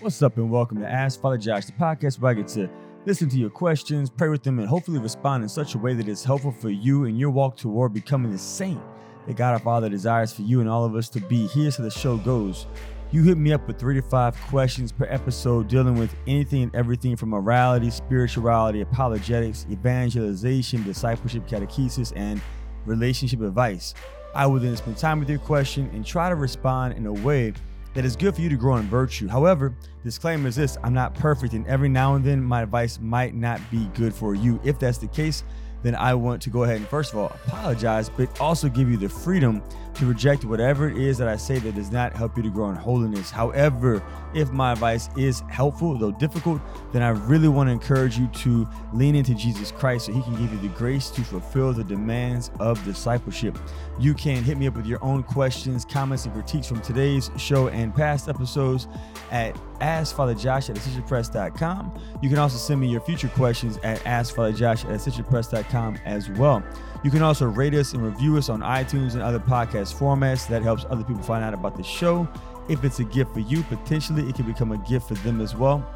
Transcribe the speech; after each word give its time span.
What's 0.00 0.20
up, 0.20 0.36
and 0.36 0.50
welcome 0.50 0.78
to 0.80 0.86
Ask 0.86 1.22
Father 1.22 1.38
Josh, 1.38 1.64
the 1.64 1.72
podcast 1.72 2.20
where 2.20 2.30
I 2.30 2.34
get 2.34 2.48
to 2.48 2.68
listen 3.06 3.30
to 3.30 3.38
your 3.38 3.48
questions, 3.48 4.10
pray 4.10 4.28
with 4.28 4.42
them, 4.42 4.58
and 4.58 4.68
hopefully 4.68 4.98
respond 4.98 5.42
in 5.42 5.48
such 5.48 5.74
a 5.74 5.78
way 5.78 5.94
that 5.94 6.06
is 6.06 6.22
helpful 6.22 6.52
for 6.52 6.68
you 6.68 7.04
in 7.04 7.16
your 7.16 7.30
walk 7.30 7.56
toward 7.56 7.94
becoming 7.94 8.30
the 8.30 8.36
saint 8.36 8.78
that 9.26 9.36
God 9.36 9.54
our 9.54 9.58
Father 9.58 9.88
desires 9.88 10.34
for 10.34 10.42
you 10.42 10.60
and 10.60 10.68
all 10.68 10.84
of 10.84 10.94
us 10.94 11.08
to 11.10 11.20
be. 11.20 11.46
Here's 11.46 11.76
how 11.76 11.84
the 11.84 11.90
show 11.90 12.18
goes. 12.18 12.66
You 13.10 13.22
hit 13.22 13.38
me 13.38 13.54
up 13.54 13.66
with 13.66 13.78
three 13.78 13.94
to 13.94 14.02
five 14.02 14.38
questions 14.42 14.92
per 14.92 15.06
episode 15.06 15.68
dealing 15.68 15.98
with 15.98 16.14
anything 16.26 16.64
and 16.64 16.74
everything 16.74 17.16
from 17.16 17.30
morality, 17.30 17.88
spirituality, 17.88 18.82
apologetics, 18.82 19.66
evangelization, 19.70 20.82
discipleship, 20.82 21.48
catechesis, 21.48 22.12
and 22.14 22.42
relationship 22.84 23.40
advice. 23.40 23.94
I 24.34 24.46
will 24.46 24.60
then 24.60 24.76
spend 24.76 24.98
time 24.98 25.20
with 25.20 25.30
your 25.30 25.38
question 25.38 25.88
and 25.94 26.04
try 26.04 26.28
to 26.28 26.34
respond 26.34 26.98
in 26.98 27.06
a 27.06 27.12
way 27.14 27.54
that 27.96 28.04
is 28.04 28.14
good 28.14 28.34
for 28.34 28.42
you 28.42 28.50
to 28.50 28.56
grow 28.56 28.76
in 28.76 28.86
virtue. 28.86 29.26
However, 29.26 29.74
disclaimer 30.04 30.48
is 30.48 30.56
this 30.56 30.76
I'm 30.84 30.92
not 30.92 31.14
perfect, 31.14 31.54
and 31.54 31.66
every 31.66 31.88
now 31.88 32.14
and 32.14 32.24
then 32.24 32.44
my 32.44 32.62
advice 32.62 33.00
might 33.00 33.34
not 33.34 33.58
be 33.70 33.86
good 33.94 34.14
for 34.14 34.34
you. 34.34 34.60
If 34.64 34.78
that's 34.78 34.98
the 34.98 35.06
case, 35.08 35.42
then 35.82 35.94
I 35.94 36.14
want 36.14 36.42
to 36.42 36.50
go 36.50 36.64
ahead 36.64 36.76
and 36.76 36.86
first 36.88 37.12
of 37.12 37.18
all 37.18 37.34
apologize, 37.46 38.10
but 38.10 38.40
also 38.40 38.68
give 38.68 38.90
you 38.90 38.98
the 38.98 39.08
freedom 39.08 39.62
to 39.96 40.06
reject 40.06 40.44
whatever 40.44 40.88
it 40.88 40.98
is 40.98 41.18
that 41.18 41.28
I 41.28 41.36
say 41.36 41.58
that 41.58 41.74
does 41.74 41.90
not 41.90 42.14
help 42.14 42.36
you 42.36 42.42
to 42.42 42.50
grow 42.50 42.68
in 42.70 42.76
holiness. 42.76 43.30
However, 43.30 44.02
if 44.34 44.50
my 44.50 44.72
advice 44.72 45.08
is 45.16 45.42
helpful, 45.48 45.96
though 45.96 46.12
difficult, 46.12 46.60
then 46.92 47.02
I 47.02 47.10
really 47.10 47.48
want 47.48 47.68
to 47.68 47.72
encourage 47.72 48.18
you 48.18 48.26
to 48.28 48.68
lean 48.92 49.14
into 49.14 49.34
Jesus 49.34 49.72
Christ 49.72 50.06
so 50.06 50.12
he 50.12 50.22
can 50.22 50.32
give 50.36 50.52
you 50.52 50.58
the 50.58 50.74
grace 50.74 51.10
to 51.10 51.22
fulfill 51.22 51.72
the 51.72 51.84
demands 51.84 52.50
of 52.60 52.82
discipleship. 52.84 53.58
You 53.98 54.12
can 54.12 54.44
hit 54.44 54.58
me 54.58 54.66
up 54.66 54.76
with 54.76 54.86
your 54.86 55.02
own 55.02 55.22
questions, 55.22 55.84
comments, 55.84 56.26
and 56.26 56.34
critiques 56.34 56.66
from 56.66 56.82
today's 56.82 57.30
show 57.38 57.68
and 57.68 57.94
past 57.94 58.28
episodes 58.28 58.88
at 59.30 59.54
askfatherjosh 59.80 60.70
at 60.70 60.76
ascensionpress.com. 60.76 61.92
You 62.22 62.28
can 62.28 62.38
also 62.38 62.58
send 62.58 62.80
me 62.80 62.88
your 62.88 63.00
future 63.00 63.28
questions 63.28 63.78
at 63.82 63.98
askfatherjosh 64.00 64.84
at 64.84 64.90
ascensionpress.com 64.90 65.98
as 66.04 66.28
well. 66.30 66.62
You 67.06 67.12
can 67.12 67.22
also 67.22 67.46
rate 67.46 67.72
us 67.72 67.92
and 67.92 68.02
review 68.02 68.36
us 68.36 68.48
on 68.48 68.62
iTunes 68.62 69.12
and 69.12 69.22
other 69.22 69.38
podcast 69.38 69.94
formats. 69.94 70.48
That 70.48 70.62
helps 70.62 70.84
other 70.90 71.04
people 71.04 71.22
find 71.22 71.44
out 71.44 71.54
about 71.54 71.76
the 71.76 71.84
show. 71.84 72.26
If 72.68 72.82
it's 72.82 72.98
a 72.98 73.04
gift 73.04 73.32
for 73.32 73.38
you, 73.38 73.62
potentially 73.62 74.28
it 74.28 74.34
can 74.34 74.44
become 74.44 74.72
a 74.72 74.78
gift 74.78 75.06
for 75.06 75.14
them 75.14 75.40
as 75.40 75.54
well. 75.54 75.88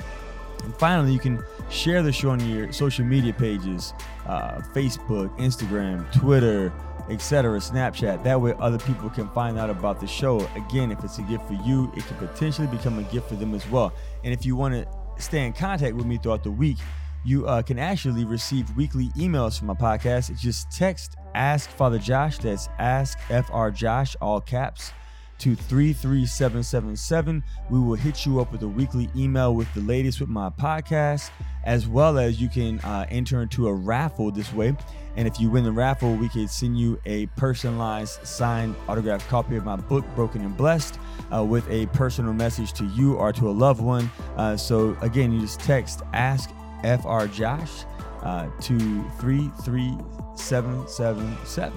And 0.63 0.73
finally, 0.77 1.13
you 1.13 1.19
can 1.19 1.43
share 1.69 2.05
the 2.05 2.13
show 2.13 2.31
on 2.31 2.49
your 2.49 2.73
social 2.73 3.05
media 3.05 3.33
pages 3.33 3.93
uh, 4.29 4.61
Facebook, 4.73 5.37
Instagram, 5.37 6.09
Twitter, 6.13 6.73
etc., 7.09 7.59
Snapchat. 7.59 8.23
That 8.23 8.41
way, 8.41 8.55
other 8.61 8.79
people 8.79 9.11
can 9.11 9.29
find 9.31 9.59
out 9.59 9.69
about 9.69 9.99
the 9.99 10.07
show. 10.07 10.49
Again, 10.55 10.93
if 10.93 11.03
it's 11.03 11.19
a 11.19 11.23
gift 11.23 11.45
for 11.49 11.55
you, 11.55 11.91
it 11.97 12.07
can 12.07 12.19
potentially 12.19 12.69
become 12.69 13.01
a 13.01 13.03
gift 13.03 13.29
for 13.29 13.35
them 13.35 13.53
as 13.53 13.69
well. 13.69 13.93
And 14.23 14.33
if 14.33 14.47
you 14.47 14.55
want 14.55 14.75
to 14.75 14.87
stay 15.21 15.45
in 15.45 15.55
contact 15.55 15.97
with 15.97 16.07
me 16.07 16.19
throughout 16.19 16.45
the 16.45 16.53
week, 16.53 16.79
you 17.25 17.47
uh, 17.47 17.63
can 17.63 17.79
actually 17.79 18.25
receive 18.25 18.75
weekly 18.77 19.09
emails 19.11 19.59
from 19.59 19.69
my 19.69 19.75
podcast. 19.75 20.39
Just 20.39 20.71
text 20.71 21.17
Ask 21.35 21.71
Father 21.71 21.99
Josh, 21.99 22.39
that's 22.39 22.69
Ask 22.79 23.19
FR 23.29 23.69
Josh, 23.69 24.17
all 24.21 24.41
caps, 24.41 24.93
to 25.39 25.55
33777. 25.55 27.43
We 27.71 27.81
will 27.81 27.95
hit 27.95 28.27
you 28.27 28.41
up 28.41 28.53
with 28.53 28.63
a 28.63 28.69
weekly 28.69 29.09
email 29.17 29.55
with 29.55 29.73
the 29.75 29.81
latest 29.81 30.21
with 30.21 30.29
my 30.29 30.51
podcast, 30.51 31.31
as 31.65 31.87
well 31.89 32.19
as 32.19 32.41
you 32.41 32.49
can 32.49 32.79
uh, 32.81 33.07
enter 33.09 33.43
into 33.43 33.69
a 33.69 33.73
raffle 33.73 34.31
this 34.31 34.53
way. 34.53 34.77
And 35.17 35.27
if 35.27 35.41
you 35.41 35.51
win 35.51 35.65
the 35.65 35.73
raffle, 35.73 36.15
we 36.15 36.29
can 36.29 36.47
send 36.47 36.79
you 36.79 37.01
a 37.05 37.27
personalized 37.37 38.25
signed 38.27 38.77
autographed 38.89 39.29
copy 39.29 39.57
of 39.57 39.65
my 39.65 39.77
book, 39.77 40.05
Broken 40.15 40.43
and 40.43 40.57
Blessed, 40.57 40.99
uh, 41.35 41.45
with 41.45 41.69
a 41.71 41.87
personal 41.87 42.33
message 42.33 42.73
to 42.75 42.85
you 42.87 43.15
or 43.15 43.33
to 43.33 43.49
a 43.49 43.53
loved 43.53 43.81
one. 43.81 44.11
Uh, 44.37 44.57
so 44.57 44.97
again, 45.01 45.33
you 45.33 45.41
just 45.41 45.61
text 45.61 46.03
Ask 46.13 46.51
FR 46.83 47.27
Josh 47.27 47.85
uh, 48.23 48.49
to 48.61 48.79
33777 49.19 51.73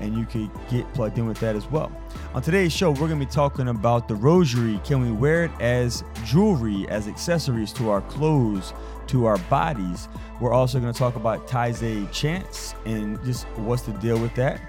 and 0.00 0.16
you 0.16 0.24
could 0.26 0.50
get 0.68 0.92
plugged 0.94 1.18
in 1.18 1.26
with 1.26 1.40
that 1.40 1.56
as 1.56 1.70
well. 1.70 1.90
On 2.34 2.42
today's 2.42 2.72
show, 2.72 2.90
we're 2.90 3.08
going 3.08 3.18
to 3.18 3.26
be 3.26 3.32
talking 3.32 3.68
about 3.68 4.08
the 4.08 4.14
rosary. 4.14 4.80
Can 4.84 5.00
we 5.00 5.10
wear 5.10 5.44
it 5.44 5.50
as 5.60 6.04
jewelry, 6.24 6.86
as 6.88 7.08
accessories 7.08 7.72
to 7.74 7.90
our 7.90 8.00
clothes, 8.02 8.72
to 9.08 9.26
our 9.26 9.38
bodies? 9.38 10.08
We're 10.40 10.52
also 10.52 10.80
going 10.80 10.92
to 10.92 10.98
talk 10.98 11.16
about 11.16 11.48
Taizé 11.48 12.10
chants 12.12 12.74
and 12.84 13.22
just 13.24 13.46
what's 13.56 13.82
the 13.82 13.92
deal 13.92 14.18
with 14.18 14.34
that. 14.34 14.60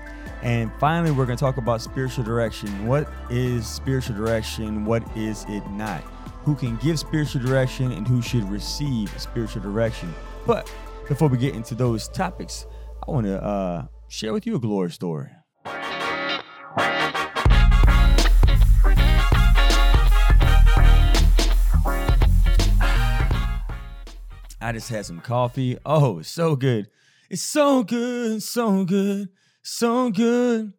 And 0.43 0.71
finally, 0.79 1.11
we're 1.11 1.25
going 1.25 1.37
to 1.37 1.43
talk 1.43 1.57
about 1.57 1.81
spiritual 1.81 2.23
direction. 2.23 2.87
What 2.87 3.09
is 3.29 3.67
spiritual 3.67 4.15
direction? 4.15 4.85
What 4.85 5.03
is 5.17 5.45
it 5.49 5.67
not? 5.71 6.03
Who 6.47 6.55
can 6.55 6.77
give 6.77 6.97
spiritual 6.97 7.41
direction 7.41 7.91
and 7.91 8.07
who 8.07 8.21
should 8.21 8.49
receive 8.49 9.09
spiritual 9.19 9.61
direction? 9.63 10.15
But 10.45 10.73
before 11.09 11.27
we 11.27 11.37
get 11.37 11.55
into 11.55 11.75
those 11.75 12.07
topics, 12.07 12.65
I 13.05 13.11
want 13.11 13.25
to 13.25 13.43
uh, 13.43 13.87
share 14.07 14.31
with 14.31 14.47
you 14.47 14.55
a 14.55 14.59
glory 14.59 14.91
story. 14.91 15.27
I 24.61 24.71
just 24.71 24.87
had 24.87 25.05
some 25.05 25.19
coffee. 25.19 25.77
Oh, 25.85 26.21
so 26.21 26.55
good. 26.55 26.87
It's 27.29 27.41
so 27.41 27.83
good, 27.83 28.41
so 28.41 28.85
good, 28.85 29.27
so 29.63 30.11
good. 30.11 30.71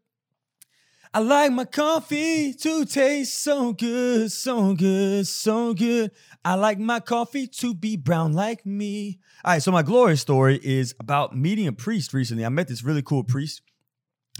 I 1.15 1.21
like 1.21 1.53
my 1.53 1.65
coffee 1.65 2.53
to 2.53 2.85
taste 2.85 3.43
so 3.43 3.73
good, 3.73 4.31
so 4.31 4.75
good, 4.75 5.27
so 5.27 5.73
good. 5.73 6.11
I 6.45 6.55
like 6.55 6.79
my 6.79 7.01
coffee 7.01 7.47
to 7.47 7.75
be 7.75 7.97
brown 7.97 8.35
like 8.35 8.67
me. 8.67 9.19
All 9.43 9.53
right, 9.53 9.63
so 9.63 9.73
my 9.73 9.83
glory 9.83 10.19
story 10.19 10.61
is 10.63 10.95
about 11.01 11.35
meeting 11.35 11.67
a 11.67 11.73
priest 11.73 12.13
recently. 12.13 12.45
I 12.45 12.51
met 12.51 12.69
this 12.69 12.85
really 12.85 13.01
cool 13.01 13.25
priest. 13.25 13.63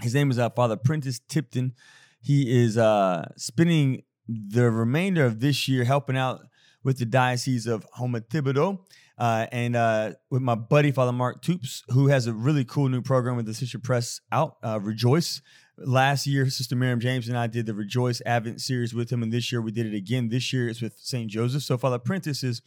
His 0.03 0.13
name 0.13 0.29
is 0.29 0.37
uh, 0.37 0.51
Father 0.51 0.75
Prentice 0.77 1.19
Tipton. 1.27 1.73
He 2.21 2.63
is 2.63 2.77
uh, 2.77 3.29
spending 3.35 4.03
the 4.27 4.69
remainder 4.69 5.25
of 5.25 5.39
this 5.39 5.67
year 5.67 5.85
helping 5.85 6.17
out 6.17 6.41
with 6.83 6.99
the 6.99 7.05
Diocese 7.05 7.65
of 7.65 7.85
Houma 7.95 8.21
Thibodaux. 8.21 8.79
Uh, 9.17 9.47
and 9.51 9.75
uh, 9.75 10.11
with 10.29 10.41
my 10.41 10.55
buddy 10.55 10.91
Father 10.91 11.11
Mark 11.11 11.41
Toups, 11.41 11.83
who 11.89 12.07
has 12.07 12.27
a 12.27 12.33
really 12.33 12.63
cool 12.63 12.87
new 12.87 13.01
program 13.01 13.35
with 13.35 13.45
the 13.45 13.51
Ascension 13.51 13.81
Press 13.81 14.21
out, 14.31 14.57
uh, 14.63 14.79
Rejoice. 14.79 15.41
Last 15.85 16.27
year, 16.27 16.49
Sister 16.49 16.75
Miriam 16.75 16.99
James 16.99 17.27
and 17.27 17.37
I 17.37 17.47
did 17.47 17.65
the 17.65 17.73
Rejoice 17.73 18.21
Advent 18.25 18.61
series 18.61 18.93
with 18.93 19.11
him, 19.11 19.23
and 19.23 19.31
this 19.31 19.51
year 19.51 19.61
we 19.61 19.71
did 19.71 19.85
it 19.85 19.95
again. 19.95 20.29
This 20.29 20.51
year 20.51 20.67
it's 20.67 20.81
with 20.81 20.97
St. 20.97 21.29
Joseph. 21.29 21.63
So 21.63 21.77
Father 21.77 21.99
Prentice 21.99 22.43
is 22.43 22.61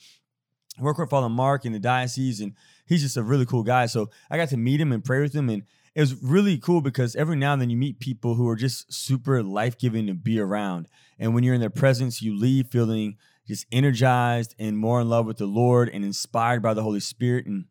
working 0.79 1.03
with 1.03 1.11
Father 1.11 1.29
Mark 1.29 1.65
in 1.65 1.73
the 1.73 1.79
diocese, 1.79 2.41
and 2.41 2.55
he's 2.87 3.03
just 3.03 3.17
a 3.17 3.23
really 3.23 3.47
cool 3.47 3.63
guy. 3.63 3.87
So 3.87 4.11
I 4.31 4.37
got 4.37 4.49
to 4.51 4.57
meet 4.57 4.81
him 4.81 4.93
and 4.93 5.05
pray 5.05 5.21
with 5.21 5.35
him, 5.35 5.49
and 5.49 5.65
it 5.95 6.01
was 6.01 6.23
really 6.23 6.57
cool 6.57 6.81
because 6.81 7.15
every 7.15 7.37
now 7.37 7.53
and 7.53 7.61
then 7.61 7.71
you 7.71 7.77
meet 7.77 8.01
people 8.01 8.35
who 8.35 8.49
are 8.49 8.57
just 8.57 8.93
super 8.93 9.43
life 9.43 9.79
giving 9.79 10.07
to 10.07 10.15
be 10.15 10.41
around, 10.41 10.89
and 11.19 11.35
when 11.35 11.45
you're 11.45 11.55
in 11.55 11.61
their 11.61 11.71
presence, 11.71 12.23
you 12.23 12.39
leave 12.39 12.69
feeling 12.69 13.17
just 13.47 13.67
energized 13.73 14.55
and 14.59 14.79
more 14.79 15.01
in 15.01 15.09
love 15.09 15.27
with 15.27 15.39
the 15.39 15.47
Lord 15.47 15.89
and 15.89 16.05
inspired 16.05 16.63
by 16.63 16.75
the 16.75 16.83
Holy 16.83 17.01
Spirit. 17.01 17.47
And 17.47 17.67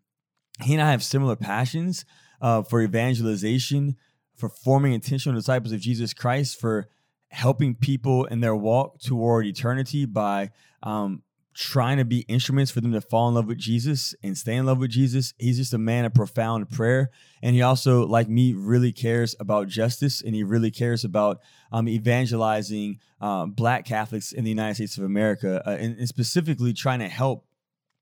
he 0.61 0.73
and 0.73 0.81
I 0.81 0.91
have 0.91 1.03
similar 1.03 1.35
passions 1.35 2.05
uh, 2.41 2.61
for 2.63 2.81
evangelization, 2.81 3.95
for 4.35 4.49
forming 4.49 4.93
intentional 4.93 5.37
disciples 5.37 5.71
of 5.71 5.79
Jesus 5.79 6.13
Christ, 6.13 6.59
for 6.59 6.87
helping 7.29 7.75
people 7.75 8.25
in 8.25 8.41
their 8.41 8.55
walk 8.55 8.99
toward 8.99 9.45
eternity 9.45 10.05
by 10.05 10.51
um, 10.83 11.23
trying 11.53 11.97
to 11.97 12.05
be 12.05 12.19
instruments 12.21 12.71
for 12.71 12.81
them 12.81 12.93
to 12.93 13.01
fall 13.01 13.27
in 13.27 13.35
love 13.35 13.45
with 13.45 13.57
Jesus 13.57 14.15
and 14.23 14.37
stay 14.37 14.55
in 14.55 14.65
love 14.65 14.79
with 14.79 14.91
Jesus. 14.91 15.33
He's 15.37 15.57
just 15.57 15.73
a 15.73 15.77
man 15.77 16.05
of 16.05 16.13
profound 16.13 16.69
prayer. 16.69 17.09
And 17.41 17.55
he 17.55 17.61
also, 17.61 18.05
like 18.05 18.29
me, 18.29 18.53
really 18.53 18.91
cares 18.91 19.35
about 19.39 19.67
justice 19.67 20.21
and 20.21 20.33
he 20.33 20.43
really 20.43 20.71
cares 20.71 21.03
about 21.03 21.39
um, 21.71 21.89
evangelizing 21.89 22.99
uh, 23.19 23.45
Black 23.45 23.85
Catholics 23.85 24.31
in 24.31 24.43
the 24.43 24.49
United 24.49 24.75
States 24.75 24.97
of 24.97 25.03
America 25.03 25.61
uh, 25.65 25.71
and, 25.71 25.97
and 25.97 26.07
specifically 26.07 26.73
trying 26.73 26.99
to 26.99 27.09
help 27.09 27.45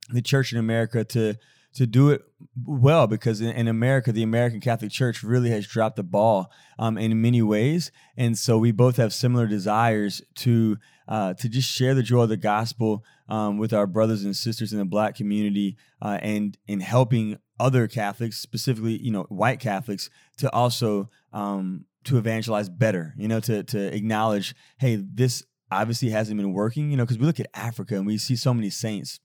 the 0.10 0.22
church 0.22 0.54
in 0.54 0.60
America 0.60 1.04
to 1.04 1.36
to 1.74 1.86
do 1.86 2.10
it 2.10 2.24
well 2.66 3.08
because 3.08 3.42
in, 3.42 3.50
in, 3.50 3.68
America, 3.68 4.12
the 4.12 4.24
American 4.24 4.60
Catholic 4.60 4.92
Church 4.92 5.24
really 5.24 5.50
has 5.52 5.68
dropped 5.68 5.96
the 5.98 6.04
ball 6.04 6.52
um, 6.78 6.98
in 6.98 7.22
many 7.22 7.42
ways, 7.42 7.92
and 8.18 8.38
so 8.38 8.58
we 8.58 8.72
both 8.72 8.98
have 8.98 9.14
similar 9.14 9.48
desires 9.48 10.22
to 10.36 10.78
uh, 11.08 11.34
to 11.36 11.50
just 11.50 11.70
share 11.70 11.94
the 11.94 12.04
joy 12.04 12.24
of 12.24 12.30
the 12.30 12.38
gospel 12.38 13.04
um, 13.28 13.58
with 13.58 13.74
our 13.74 13.88
brothers 13.88 14.24
and 14.24 14.36
sisters 14.36 14.74
in 14.74 14.80
the 14.80 14.86
Black 14.86 15.16
community, 15.16 15.78
uh, 16.02 16.20
and 16.22 16.58
in 16.68 16.80
helping 16.80 17.38
other 17.60 17.88
Catholics, 17.88 18.38
specifically 18.38 18.98
you 18.98 19.12
know 19.12 19.24
white 19.24 19.60
Catholics, 19.60 20.10
to 20.38 20.52
also 20.52 21.10
um, 21.34 21.86
to 22.06 22.18
evangelize 22.18 22.70
better. 22.70 23.14
You 23.18 23.28
know, 23.28 23.40
to 23.42 23.64
to 23.64 23.96
acknowledge, 23.96 24.56
hey, 24.80 24.96
this 24.96 25.44
obviously 25.72 26.10
hasn't 26.10 26.38
been 26.38 26.54
working. 26.54 26.90
You 26.90 26.98
know, 26.98 27.04
because 27.04 27.20
we 27.20 27.26
look 27.26 27.40
at 27.40 27.50
Africa 27.54 27.96
and 27.96 28.08
we 28.08 28.18
see 28.18 28.36
so 28.36 28.54
many 28.54 28.70
saints 28.70 29.20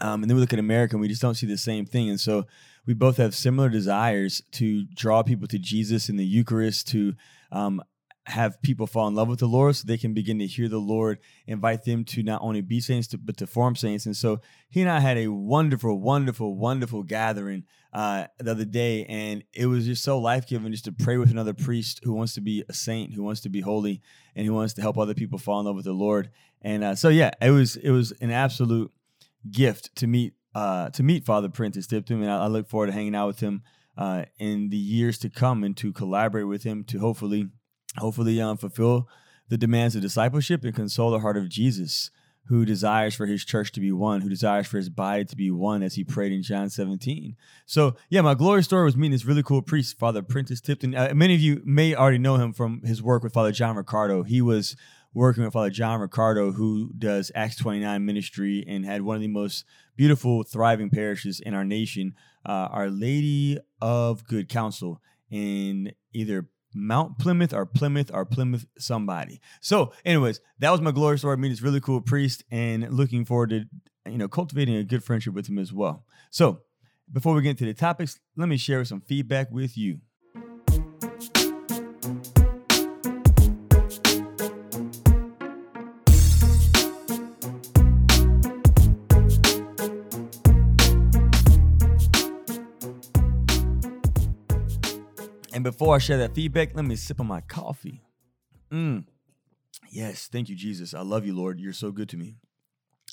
um, 0.00 0.22
and 0.22 0.30
then 0.30 0.36
we 0.36 0.40
look 0.40 0.52
at 0.52 0.58
America 0.58 0.94
and 0.94 1.00
we 1.00 1.08
just 1.08 1.22
don't 1.22 1.34
see 1.34 1.46
the 1.46 1.58
same 1.58 1.86
thing. 1.86 2.08
And 2.08 2.20
so 2.20 2.46
we 2.86 2.94
both 2.94 3.16
have 3.16 3.34
similar 3.34 3.68
desires 3.68 4.42
to 4.52 4.84
draw 4.86 5.22
people 5.22 5.48
to 5.48 5.58
Jesus 5.58 6.08
in 6.08 6.16
the 6.16 6.26
Eucharist, 6.26 6.88
to 6.88 7.14
um, 7.52 7.82
have 8.26 8.60
people 8.62 8.86
fall 8.86 9.06
in 9.06 9.14
love 9.14 9.28
with 9.28 9.38
the 9.38 9.46
Lord 9.46 9.76
so 9.76 9.84
they 9.86 9.98
can 9.98 10.14
begin 10.14 10.38
to 10.38 10.46
hear 10.46 10.68
the 10.68 10.78
Lord, 10.78 11.18
invite 11.46 11.84
them 11.84 12.04
to 12.06 12.22
not 12.22 12.40
only 12.42 12.62
be 12.62 12.80
saints, 12.80 13.08
to, 13.08 13.18
but 13.18 13.36
to 13.38 13.46
form 13.46 13.76
saints. 13.76 14.06
And 14.06 14.16
so 14.16 14.40
he 14.70 14.80
and 14.80 14.90
I 14.90 15.00
had 15.00 15.18
a 15.18 15.28
wonderful, 15.28 16.00
wonderful, 16.00 16.56
wonderful 16.56 17.02
gathering 17.02 17.64
uh, 17.92 18.26
the 18.38 18.52
other 18.52 18.64
day. 18.64 19.04
And 19.04 19.44
it 19.52 19.66
was 19.66 19.84
just 19.84 20.02
so 20.02 20.18
life 20.18 20.48
giving 20.48 20.72
just 20.72 20.86
to 20.86 20.92
pray 20.92 21.18
with 21.18 21.30
another 21.30 21.52
priest 21.52 22.00
who 22.02 22.14
wants 22.14 22.34
to 22.34 22.40
be 22.40 22.64
a 22.68 22.72
saint, 22.72 23.12
who 23.12 23.22
wants 23.22 23.42
to 23.42 23.50
be 23.50 23.60
holy, 23.60 24.00
and 24.34 24.46
who 24.46 24.54
wants 24.54 24.74
to 24.74 24.82
help 24.82 24.98
other 24.98 25.14
people 25.14 25.38
fall 25.38 25.60
in 25.60 25.66
love 25.66 25.76
with 25.76 25.84
the 25.84 25.92
Lord. 25.92 26.30
And 26.62 26.82
uh, 26.82 26.94
so, 26.94 27.10
yeah, 27.10 27.30
it 27.42 27.50
was 27.50 27.76
it 27.76 27.90
was 27.90 28.12
an 28.20 28.30
absolute 28.30 28.90
gift 29.50 29.94
to 29.96 30.06
meet 30.06 30.34
uh, 30.54 30.90
to 30.90 31.02
meet 31.02 31.24
Father 31.24 31.48
Prentice 31.48 31.86
Tipton. 31.86 32.22
And 32.22 32.30
I, 32.30 32.44
I 32.44 32.46
look 32.46 32.68
forward 32.68 32.86
to 32.86 32.92
hanging 32.92 33.14
out 33.14 33.26
with 33.26 33.40
him 33.40 33.62
uh, 33.96 34.24
in 34.38 34.70
the 34.70 34.76
years 34.76 35.18
to 35.18 35.30
come 35.30 35.64
and 35.64 35.76
to 35.76 35.92
collaborate 35.92 36.46
with 36.46 36.62
him 36.62 36.84
to 36.84 36.98
hopefully 36.98 37.48
hopefully 37.98 38.40
um, 38.40 38.56
fulfill 38.56 39.08
the 39.48 39.58
demands 39.58 39.94
of 39.94 40.02
discipleship 40.02 40.64
and 40.64 40.74
console 40.74 41.10
the 41.10 41.20
heart 41.20 41.36
of 41.36 41.48
Jesus, 41.48 42.10
who 42.46 42.64
desires 42.64 43.14
for 43.14 43.26
his 43.26 43.44
church 43.44 43.72
to 43.72 43.80
be 43.80 43.92
one, 43.92 44.20
who 44.20 44.28
desires 44.28 44.66
for 44.66 44.78
his 44.78 44.88
body 44.88 45.24
to 45.24 45.36
be 45.36 45.50
one, 45.50 45.82
as 45.82 45.94
he 45.94 46.04
prayed 46.04 46.32
in 46.32 46.42
John 46.42 46.70
17. 46.70 47.36
So, 47.66 47.94
yeah, 48.08 48.22
my 48.22 48.34
glory 48.34 48.62
story 48.62 48.84
was 48.84 48.96
meeting 48.96 49.12
this 49.12 49.24
really 49.24 49.42
cool 49.42 49.62
priest, 49.62 49.98
Father 49.98 50.22
Prentice 50.22 50.60
Tipton. 50.60 50.94
Uh, 50.94 51.12
many 51.14 51.34
of 51.34 51.40
you 51.40 51.62
may 51.64 51.94
already 51.94 52.18
know 52.18 52.36
him 52.36 52.52
from 52.52 52.82
his 52.82 53.02
work 53.02 53.22
with 53.22 53.34
Father 53.34 53.52
John 53.52 53.76
Riccardo. 53.76 54.22
He 54.22 54.40
was 54.40 54.76
working 55.14 55.44
with 55.44 55.52
Father 55.52 55.70
John 55.70 56.00
Riccardo, 56.00 56.52
who 56.52 56.90
does 56.98 57.30
Acts 57.34 57.56
29 57.56 58.04
ministry 58.04 58.64
and 58.66 58.84
had 58.84 59.02
one 59.02 59.16
of 59.16 59.22
the 59.22 59.28
most 59.28 59.64
beautiful, 59.96 60.42
thriving 60.42 60.90
parishes 60.90 61.40
in 61.40 61.54
our 61.54 61.64
nation, 61.64 62.14
uh, 62.44 62.68
Our 62.70 62.90
Lady 62.90 63.58
of 63.80 64.26
Good 64.26 64.48
Counsel 64.48 65.00
in 65.30 65.92
either 66.12 66.48
Mount 66.74 67.18
Plymouth 67.18 67.54
or 67.54 67.64
Plymouth 67.64 68.10
or 68.12 68.24
Plymouth 68.24 68.66
somebody. 68.76 69.40
So, 69.60 69.92
anyways, 70.04 70.40
that 70.58 70.70
was 70.70 70.80
my 70.80 70.90
glory 70.90 71.18
story. 71.18 71.34
I 71.34 71.36
mean, 71.36 71.52
it's 71.52 71.62
really 71.62 71.80
cool 71.80 72.00
priest 72.00 72.42
and 72.50 72.90
looking 72.90 73.24
forward 73.24 73.50
to, 73.50 73.64
you 74.10 74.18
know, 74.18 74.28
cultivating 74.28 74.74
a 74.76 74.84
good 74.84 75.04
friendship 75.04 75.34
with 75.34 75.48
him 75.48 75.58
as 75.58 75.72
well. 75.72 76.04
So, 76.30 76.60
before 77.12 77.34
we 77.34 77.42
get 77.42 77.50
into 77.50 77.66
the 77.66 77.74
topics, 77.74 78.18
let 78.36 78.48
me 78.48 78.56
share 78.56 78.84
some 78.84 79.00
feedback 79.00 79.50
with 79.50 79.76
you. 79.76 80.00
Before 95.78 95.96
I 95.96 95.98
share 95.98 96.18
that 96.18 96.34
feedback, 96.34 96.74
let 96.74 96.84
me 96.84 96.96
sip 96.96 97.20
on 97.20 97.26
my 97.26 97.40
coffee. 97.40 98.02
Mm. 98.70 99.04
Yes, 99.90 100.28
thank 100.30 100.48
you, 100.48 100.54
Jesus. 100.54 100.94
I 100.94 101.00
love 101.00 101.26
you, 101.26 101.34
Lord. 101.34 101.58
You're 101.58 101.72
so 101.72 101.90
good 101.90 102.08
to 102.10 102.16
me. 102.16 102.36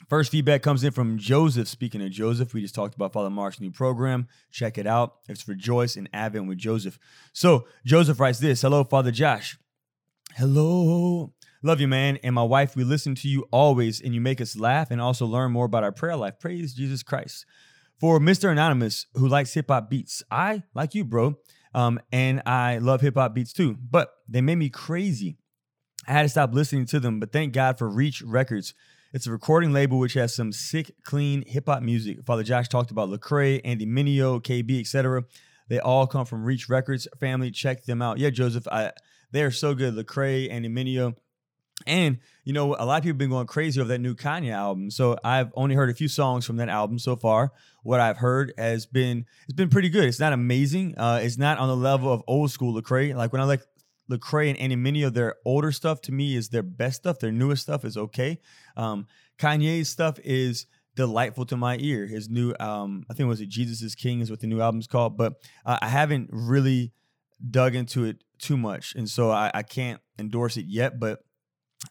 First 0.07 0.31
feedback 0.31 0.61
comes 0.61 0.83
in 0.83 0.91
from 0.91 1.17
Joseph. 1.17 1.67
Speaking 1.67 2.03
of 2.03 2.11
Joseph, 2.11 2.53
we 2.53 2.61
just 2.61 2.75
talked 2.75 2.95
about 2.95 3.13
Father 3.13 3.29
Mark's 3.29 3.59
new 3.59 3.71
program. 3.71 4.27
Check 4.51 4.77
it 4.77 4.87
out. 4.87 5.15
It's 5.27 5.47
Rejoice 5.47 5.95
in 5.95 6.07
Advent 6.13 6.47
with 6.47 6.57
Joseph. 6.57 6.97
So 7.33 7.67
Joseph 7.85 8.19
writes 8.19 8.39
this 8.39 8.61
Hello, 8.61 8.83
Father 8.83 9.11
Josh. 9.11 9.57
Hello. 10.35 11.33
Love 11.63 11.81
you, 11.81 11.87
man. 11.87 12.17
And 12.23 12.33
my 12.35 12.43
wife, 12.43 12.75
we 12.75 12.83
listen 12.83 13.15
to 13.15 13.27
you 13.27 13.47
always, 13.51 14.01
and 14.01 14.13
you 14.15 14.21
make 14.21 14.39
us 14.39 14.55
laugh 14.55 14.91
and 14.91 15.01
also 15.01 15.25
learn 15.25 15.51
more 15.51 15.65
about 15.65 15.83
our 15.83 15.91
prayer 15.91 16.15
life. 16.15 16.39
Praise 16.39 16.73
Jesus 16.73 17.03
Christ. 17.03 17.45
For 17.99 18.19
Mr. 18.19 18.51
Anonymous, 18.51 19.05
who 19.13 19.27
likes 19.27 19.53
hip 19.53 19.69
hop 19.69 19.89
beats, 19.89 20.23
I, 20.31 20.63
like 20.73 20.95
you, 20.95 21.05
bro, 21.05 21.35
um, 21.73 21.99
and 22.11 22.41
I 22.45 22.77
love 22.77 23.01
hip 23.01 23.15
hop 23.15 23.33
beats 23.33 23.53
too, 23.53 23.77
but 23.89 24.11
they 24.27 24.41
made 24.41 24.55
me 24.55 24.69
crazy. 24.69 25.37
I 26.07 26.13
had 26.13 26.23
to 26.23 26.29
stop 26.29 26.53
listening 26.53 26.85
to 26.87 26.99
them, 26.99 27.19
but 27.19 27.31
thank 27.31 27.53
God 27.53 27.77
for 27.77 27.87
Reach 27.87 28.21
Records. 28.21 28.73
It's 29.13 29.27
a 29.27 29.31
recording 29.31 29.73
label 29.73 29.99
which 29.99 30.13
has 30.13 30.33
some 30.33 30.51
sick, 30.51 30.91
clean 31.03 31.43
hip 31.45 31.67
hop 31.67 31.83
music. 31.83 32.25
Father 32.25 32.43
Josh 32.43 32.69
talked 32.69 32.91
about 32.91 33.09
Lecrae, 33.09 33.61
Andy 33.63 33.85
Mineo, 33.85 34.41
KB, 34.41 34.79
etc. 34.79 35.23
They 35.67 35.79
all 35.79 36.07
come 36.07 36.25
from 36.25 36.43
Reach 36.43 36.69
Records 36.69 37.07
family. 37.19 37.51
Check 37.51 37.83
them 37.83 38.01
out. 38.01 38.17
Yeah, 38.17 38.29
Joseph, 38.29 38.67
I, 38.69 38.91
they 39.31 39.43
are 39.43 39.51
so 39.51 39.73
good. 39.75 39.95
Lecrae, 39.95 40.49
Andy 40.49 40.69
Mineo, 40.69 41.15
and 41.85 42.19
you 42.43 42.53
know, 42.53 42.75
a 42.75 42.85
lot 42.85 42.97
of 42.97 43.03
people 43.03 43.13
have 43.13 43.17
been 43.17 43.29
going 43.29 43.47
crazy 43.47 43.79
over 43.79 43.87
that 43.89 43.99
new 43.99 44.15
Kanye 44.15 44.51
album. 44.51 44.89
So 44.91 45.17
I've 45.23 45.51
only 45.55 45.75
heard 45.75 45.89
a 45.89 45.93
few 45.93 46.07
songs 46.07 46.45
from 46.45 46.57
that 46.57 46.69
album 46.69 46.97
so 46.97 47.15
far. 47.15 47.51
What 47.83 47.99
I've 47.99 48.17
heard 48.17 48.53
has 48.57 48.85
been 48.85 49.25
it's 49.45 49.55
been 49.55 49.69
pretty 49.69 49.89
good. 49.89 50.05
It's 50.05 50.19
not 50.19 50.33
amazing. 50.33 50.97
Uh, 50.97 51.19
it's 51.23 51.37
not 51.37 51.57
on 51.57 51.67
the 51.67 51.75
level 51.75 52.11
of 52.11 52.21
old 52.27 52.51
school 52.51 52.79
Lecrae. 52.79 53.15
Like 53.15 53.31
when 53.33 53.41
I 53.41 53.45
like 53.45 53.61
Lecrae 54.09 54.49
and 54.49 54.57
any 54.57 54.75
many 54.75 55.03
of 55.03 55.13
their 55.13 55.35
older 55.45 55.71
stuff 55.71 56.01
to 56.01 56.11
me 56.11 56.35
is 56.35 56.49
their 56.49 56.63
best 56.63 56.97
stuff. 56.97 57.19
Their 57.19 57.31
newest 57.31 57.63
stuff 57.63 57.85
is 57.85 57.97
okay. 57.97 58.39
Um, 58.75 59.07
Kanye's 59.39 59.89
stuff 59.89 60.19
is 60.23 60.67
delightful 60.95 61.45
to 61.45 61.57
my 61.57 61.77
ear. 61.79 62.05
His 62.05 62.29
new, 62.29 62.53
um, 62.59 63.05
I 63.09 63.13
think 63.13 63.25
it 63.25 63.29
was 63.29 63.41
it 63.41 63.49
Jesus 63.49 63.81
is 63.81 63.95
King 63.95 64.19
is 64.19 64.29
what 64.29 64.39
the 64.39 64.47
new 64.47 64.61
album's 64.61 64.87
called. 64.87 65.17
But 65.17 65.33
uh, 65.65 65.77
I 65.81 65.87
haven't 65.87 66.29
really 66.31 66.93
dug 67.49 67.75
into 67.75 68.05
it 68.05 68.23
too 68.37 68.57
much, 68.57 68.93
and 68.95 69.09
so 69.09 69.31
I, 69.31 69.51
I 69.53 69.63
can't 69.63 70.01
endorse 70.19 70.57
it 70.57 70.65
yet. 70.67 70.99
But 70.99 71.19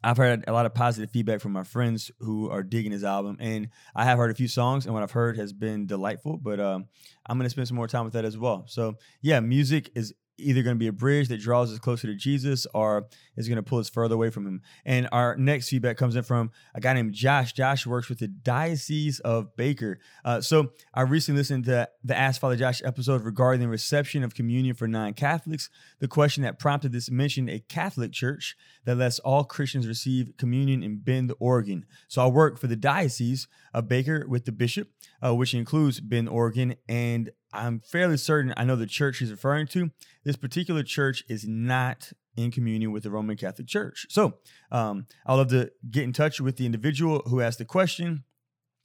I've 0.03 0.17
heard 0.17 0.45
a 0.47 0.53
lot 0.53 0.67
of 0.67 0.75
positive 0.75 1.11
feedback 1.11 1.41
from 1.41 1.53
my 1.53 1.65
friends 1.65 2.11
who 2.21 2.49
are 2.51 2.63
digging 2.63 2.93
his 2.93 3.05
album, 3.05 3.37
and 3.41 3.69
I 3.95 4.05
have 4.05 4.19
heard 4.19 4.31
a 4.31 4.35
few 4.35 4.49
songs, 4.49 4.87
and 4.87 4.95
what 4.95 5.03
I've 5.03 5.11
heard 5.11 5.37
has 5.37 5.53
been 5.53 5.87
delightful. 5.87 6.39
But 6.39 6.61
um, 6.61 6.87
I'm 7.27 7.39
gonna 7.39 7.51
spend 7.51 7.69
some 7.69 7.77
more 7.77 7.89
time 7.89 8.05
with 8.05 8.15
that 8.15 8.25
as 8.25 8.39
well. 8.39 8.65
So 8.67 8.97
yeah, 9.21 9.41
music 9.41 9.91
is 9.95 10.15
either 10.41 10.63
going 10.63 10.77
to 10.77 10.79
be 10.79 10.87
a 10.87 10.93
bridge 10.93 11.29
that 11.29 11.41
draws 11.41 11.73
us 11.73 11.79
closer 11.79 12.07
to 12.07 12.15
Jesus 12.15 12.67
or 12.75 13.07
is 13.37 13.49
going 13.49 13.57
to 13.57 13.63
pull 13.63 13.79
us 13.79 13.89
further 13.89 14.15
away 14.15 14.31
from 14.31 14.47
him. 14.47 14.63
And 14.85 15.09
our 15.13 15.37
next 15.37 15.69
feedback 15.69 15.97
comes 15.97 16.17
in 16.17 16.23
from 16.23 16.51
a 16.75 16.81
guy 16.81 16.93
named 16.93 17.15
Josh. 17.15 17.53
Josh 17.53 17.87
works 17.87 18.09
with 18.09 18.19
the 18.19 18.29
Diocese 18.29 19.21
of 19.21 19.57
Baker. 19.57 19.99
Uh, 20.25 20.41
so 20.41 20.73
I 20.95 21.03
recently 21.03 21.39
listened 21.41 21.65
to 21.65 21.89
the 22.05 22.17
Ask 22.17 22.41
Father 22.41 22.57
Josh 22.57 22.83
episode 22.85 23.23
regarding 23.23 23.61
the 23.61 23.69
reception 23.69 24.23
of 24.23 24.35
communion 24.35 24.75
for 24.75 24.89
non 24.89 25.15
Catholics. 25.15 25.71
The 26.01 26.09
question 26.09 26.43
that 26.43 26.59
prompted 26.59 26.93
this 26.93 27.11
mentioned 27.11 27.51
a 27.51 27.61
Catholic 27.61 28.13
church 28.13 28.57
that 28.85 28.97
lets 28.97 29.19
all 29.21 29.45
Christians 29.45 29.87
receive 29.87 30.33
communion 30.39 30.83
in 30.83 30.99
Bend, 30.99 31.33
Oregon. 31.39 31.87
So 32.09 32.23
I 32.23 32.27
work 32.27 32.59
for 32.59 32.67
the 32.67 32.77
Diocese 32.77 33.49
of 33.75 33.89
Baker 33.89 34.27
with 34.29 34.45
the 34.45 34.53
bishop, 34.53 34.89
uh, 35.25 35.35
which 35.35 35.55
includes 35.55 36.01
Bend, 36.01 36.29
Oregon, 36.29 36.77
and 36.89 37.31
I'm 37.53 37.81
fairly 37.81 38.17
certain 38.17 38.55
I 38.57 38.65
know 38.65 38.77
the 38.77 38.87
church 38.87 39.19
he's 39.19 39.31
referring 39.31 39.67
to. 39.69 39.91
This 40.25 40.37
particular 40.37 40.83
church 40.83 41.25
is 41.29 41.47
not 41.47 42.13
in 42.37 42.51
communion 42.51 42.93
with 42.93 43.03
the 43.03 43.11
Roman 43.11 43.37
Catholic 43.37 43.67
Church. 43.67 44.07
So 44.09 44.35
um, 44.71 45.07
I'd 45.27 45.35
love 45.35 45.49
to 45.49 45.71
get 45.91 46.05
in 46.05 46.13
touch 46.13 46.41
with 46.41 46.57
the 46.57 46.67
individual 46.67 47.23
who 47.27 47.41
asked 47.41 47.59
the 47.59 47.65
question 47.65 48.25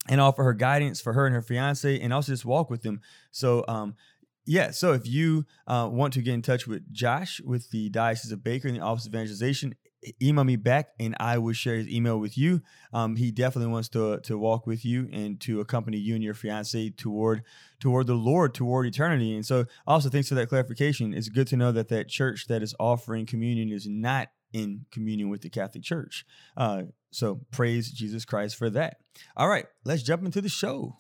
and 0.07 0.21
offer 0.21 0.43
her 0.43 0.53
guidance 0.53 1.01
for 1.01 1.13
her 1.13 1.25
and 1.25 1.35
her 1.35 1.41
fiance 1.41 1.99
and 1.99 2.13
also 2.13 2.31
just 2.31 2.45
walk 2.45 2.69
with 2.69 2.83
them. 2.83 3.01
So, 3.31 3.65
um, 3.67 3.95
yeah, 4.45 4.71
so 4.71 4.93
if 4.93 5.07
you 5.07 5.45
uh, 5.65 5.89
want 5.91 6.13
to 6.13 6.21
get 6.21 6.35
in 6.35 6.43
touch 6.43 6.67
with 6.67 6.91
Josh 6.93 7.41
with 7.41 7.71
the 7.71 7.89
Diocese 7.89 8.31
of 8.31 8.43
Baker 8.43 8.67
and 8.67 8.77
the 8.77 8.81
Office 8.81 9.07
of 9.07 9.13
Evangelization, 9.13 9.75
email 10.21 10.43
me 10.43 10.55
back 10.55 10.89
and 10.99 11.15
I 11.19 11.37
will 11.37 11.53
share 11.53 11.75
his 11.75 11.87
email 11.87 12.19
with 12.19 12.37
you. 12.37 12.61
Um, 12.93 13.15
he 13.15 13.31
definitely 13.31 13.71
wants 13.71 13.89
to 13.89 14.19
to 14.19 14.37
walk 14.37 14.67
with 14.67 14.85
you 14.85 15.09
and 15.11 15.39
to 15.41 15.59
accompany 15.59 15.97
you 15.97 16.15
and 16.15 16.23
your 16.23 16.33
fiance 16.33 16.89
toward 16.91 17.43
toward 17.79 18.07
the 18.07 18.15
Lord, 18.15 18.53
toward 18.53 18.85
eternity. 18.85 19.35
And 19.35 19.45
so, 19.45 19.65
also 19.85 20.09
thanks 20.09 20.29
for 20.29 20.35
that 20.35 20.49
clarification. 20.49 21.13
It's 21.13 21.29
good 21.29 21.47
to 21.47 21.57
know 21.57 21.71
that 21.71 21.89
that 21.89 22.07
church 22.07 22.47
that 22.47 22.61
is 22.61 22.75
offering 22.79 23.25
communion 23.25 23.71
is 23.71 23.87
not 23.87 24.29
in 24.53 24.85
communion 24.91 25.29
with 25.29 25.41
the 25.41 25.49
Catholic 25.49 25.83
Church. 25.83 26.25
Uh, 26.55 26.83
so 27.11 27.41
praise 27.51 27.91
Jesus 27.91 28.25
Christ 28.25 28.55
for 28.55 28.69
that. 28.69 28.97
All 29.35 29.47
right, 29.47 29.65
let's 29.83 30.03
jump 30.03 30.23
into 30.23 30.41
the 30.41 30.49
show. 30.49 30.95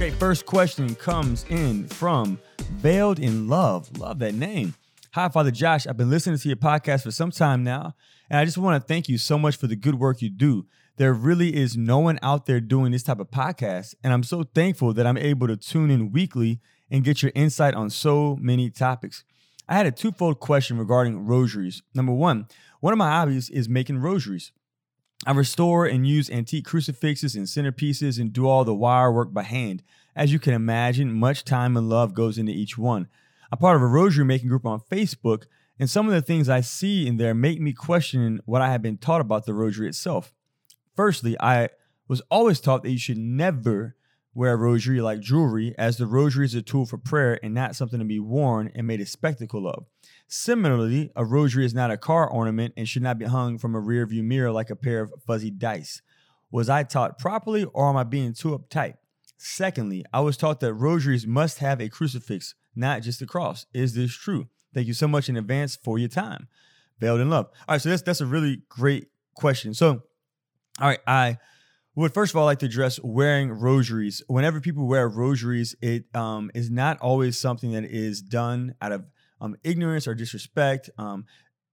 Okay, 0.00 0.10
first 0.12 0.46
question 0.46 0.94
comes 0.94 1.44
in 1.50 1.86
from 1.86 2.40
Veiled 2.78 3.18
in 3.18 3.48
Love. 3.48 3.98
Love 3.98 4.18
that 4.20 4.34
name. 4.34 4.74
Hi, 5.12 5.28
Father 5.28 5.50
Josh. 5.50 5.86
I've 5.86 5.96
been 5.96 6.10
listening 6.10 6.38
to 6.38 6.48
your 6.48 6.56
podcast 6.56 7.02
for 7.02 7.10
some 7.10 7.30
time 7.30 7.62
now, 7.64 7.94
and 8.30 8.38
I 8.38 8.44
just 8.44 8.58
want 8.58 8.80
to 8.80 8.86
thank 8.86 9.08
you 9.08 9.18
so 9.18 9.38
much 9.38 9.56
for 9.56 9.66
the 9.66 9.76
good 9.76 9.96
work 9.96 10.22
you 10.22 10.30
do. 10.30 10.66
There 10.96 11.12
really 11.12 11.56
is 11.56 11.76
no 11.76 11.98
one 11.98 12.18
out 12.22 12.46
there 12.46 12.60
doing 12.60 12.92
this 12.92 13.02
type 13.02 13.20
of 13.20 13.30
podcast, 13.30 13.94
and 14.02 14.12
I'm 14.12 14.22
so 14.22 14.42
thankful 14.42 14.92
that 14.94 15.06
I'm 15.06 15.18
able 15.18 15.46
to 15.48 15.56
tune 15.56 15.90
in 15.90 16.12
weekly 16.12 16.60
and 16.90 17.04
get 17.04 17.22
your 17.22 17.32
insight 17.34 17.74
on 17.74 17.90
so 17.90 18.36
many 18.40 18.70
topics. 18.70 19.24
I 19.68 19.74
had 19.74 19.86
a 19.86 19.92
twofold 19.92 20.40
question 20.40 20.78
regarding 20.78 21.26
rosaries. 21.26 21.82
Number 21.94 22.12
one, 22.12 22.46
one 22.80 22.92
of 22.92 22.98
my 22.98 23.10
hobbies 23.10 23.50
is 23.50 23.68
making 23.68 23.98
rosaries. 23.98 24.52
I 25.26 25.32
restore 25.32 25.86
and 25.86 26.06
use 26.06 26.30
antique 26.30 26.64
crucifixes 26.64 27.36
and 27.36 27.46
centerpieces 27.46 28.18
and 28.18 28.32
do 28.32 28.48
all 28.48 28.64
the 28.64 28.74
wire 28.74 29.12
work 29.12 29.34
by 29.34 29.42
hand. 29.42 29.82
As 30.16 30.32
you 30.32 30.38
can 30.38 30.54
imagine, 30.54 31.12
much 31.12 31.44
time 31.44 31.76
and 31.76 31.88
love 31.88 32.14
goes 32.14 32.38
into 32.38 32.52
each 32.52 32.76
one. 32.76 33.08
I'm 33.52 33.58
part 33.58 33.76
of 33.76 33.82
a 33.82 33.86
rosary 33.86 34.24
making 34.24 34.48
group 34.48 34.66
on 34.66 34.80
Facebook, 34.80 35.44
and 35.78 35.88
some 35.88 36.06
of 36.06 36.12
the 36.12 36.22
things 36.22 36.48
I 36.48 36.60
see 36.60 37.06
in 37.06 37.16
there 37.16 37.34
make 37.34 37.60
me 37.60 37.72
question 37.72 38.40
what 38.44 38.62
I 38.62 38.70
have 38.70 38.82
been 38.82 38.98
taught 38.98 39.20
about 39.20 39.46
the 39.46 39.54
rosary 39.54 39.88
itself. 39.88 40.32
Firstly, 40.94 41.36
I 41.40 41.70
was 42.06 42.22
always 42.30 42.60
taught 42.60 42.82
that 42.82 42.90
you 42.90 42.98
should 42.98 43.18
never 43.18 43.96
wear 44.34 44.52
a 44.52 44.56
rosary 44.56 45.00
like 45.00 45.20
jewelry, 45.20 45.74
as 45.78 45.96
the 45.96 46.06
rosary 46.06 46.44
is 46.44 46.54
a 46.54 46.62
tool 46.62 46.86
for 46.86 46.98
prayer 46.98 47.38
and 47.42 47.54
not 47.54 47.74
something 47.74 47.98
to 47.98 48.04
be 48.04 48.20
worn 48.20 48.70
and 48.74 48.86
made 48.86 49.00
a 49.00 49.06
spectacle 49.06 49.68
of. 49.68 49.86
Similarly, 50.28 51.10
a 51.16 51.24
rosary 51.24 51.64
is 51.64 51.74
not 51.74 51.90
a 51.90 51.96
car 51.96 52.28
ornament 52.28 52.74
and 52.76 52.88
should 52.88 53.02
not 53.02 53.18
be 53.18 53.24
hung 53.24 53.58
from 53.58 53.74
a 53.74 53.80
rearview 53.80 54.22
mirror 54.22 54.52
like 54.52 54.70
a 54.70 54.76
pair 54.76 55.00
of 55.00 55.12
fuzzy 55.26 55.50
dice. 55.50 56.02
Was 56.52 56.68
I 56.68 56.84
taught 56.84 57.18
properly 57.18 57.64
or 57.64 57.88
am 57.88 57.96
I 57.96 58.04
being 58.04 58.32
too 58.32 58.56
uptight? 58.56 58.94
Secondly, 59.42 60.04
I 60.12 60.20
was 60.20 60.36
taught 60.36 60.60
that 60.60 60.74
rosaries 60.74 61.26
must 61.26 61.60
have 61.60 61.80
a 61.80 61.88
crucifix, 61.88 62.54
not 62.76 63.00
just 63.00 63.22
a 63.22 63.26
cross. 63.26 63.64
Is 63.72 63.94
this 63.94 64.12
true? 64.12 64.48
Thank 64.74 64.86
you 64.86 64.92
so 64.92 65.08
much 65.08 65.30
in 65.30 65.36
advance 65.38 65.76
for 65.76 65.98
your 65.98 66.10
time. 66.10 66.46
Veiled 66.98 67.20
in 67.20 67.30
love. 67.30 67.46
All 67.46 67.74
right, 67.74 67.80
so 67.80 67.88
that's 67.88 68.02
that's 68.02 68.20
a 68.20 68.26
really 68.26 68.60
great 68.68 69.06
question. 69.34 69.72
So, 69.72 70.02
all 70.78 70.88
right, 70.88 70.98
I 71.06 71.38
would 71.94 72.12
first 72.12 72.34
of 72.34 72.36
all 72.36 72.44
like 72.44 72.58
to 72.58 72.66
address 72.66 73.00
wearing 73.02 73.50
rosaries. 73.50 74.22
Whenever 74.26 74.60
people 74.60 74.86
wear 74.86 75.08
rosaries, 75.08 75.74
it 75.80 76.04
um, 76.14 76.50
is 76.54 76.70
not 76.70 76.98
always 77.00 77.38
something 77.38 77.72
that 77.72 77.84
is 77.84 78.20
done 78.20 78.74
out 78.82 78.92
of 78.92 79.06
um, 79.40 79.56
ignorance 79.64 80.06
or 80.06 80.14
disrespect. 80.14 80.90
Um, 80.98 81.24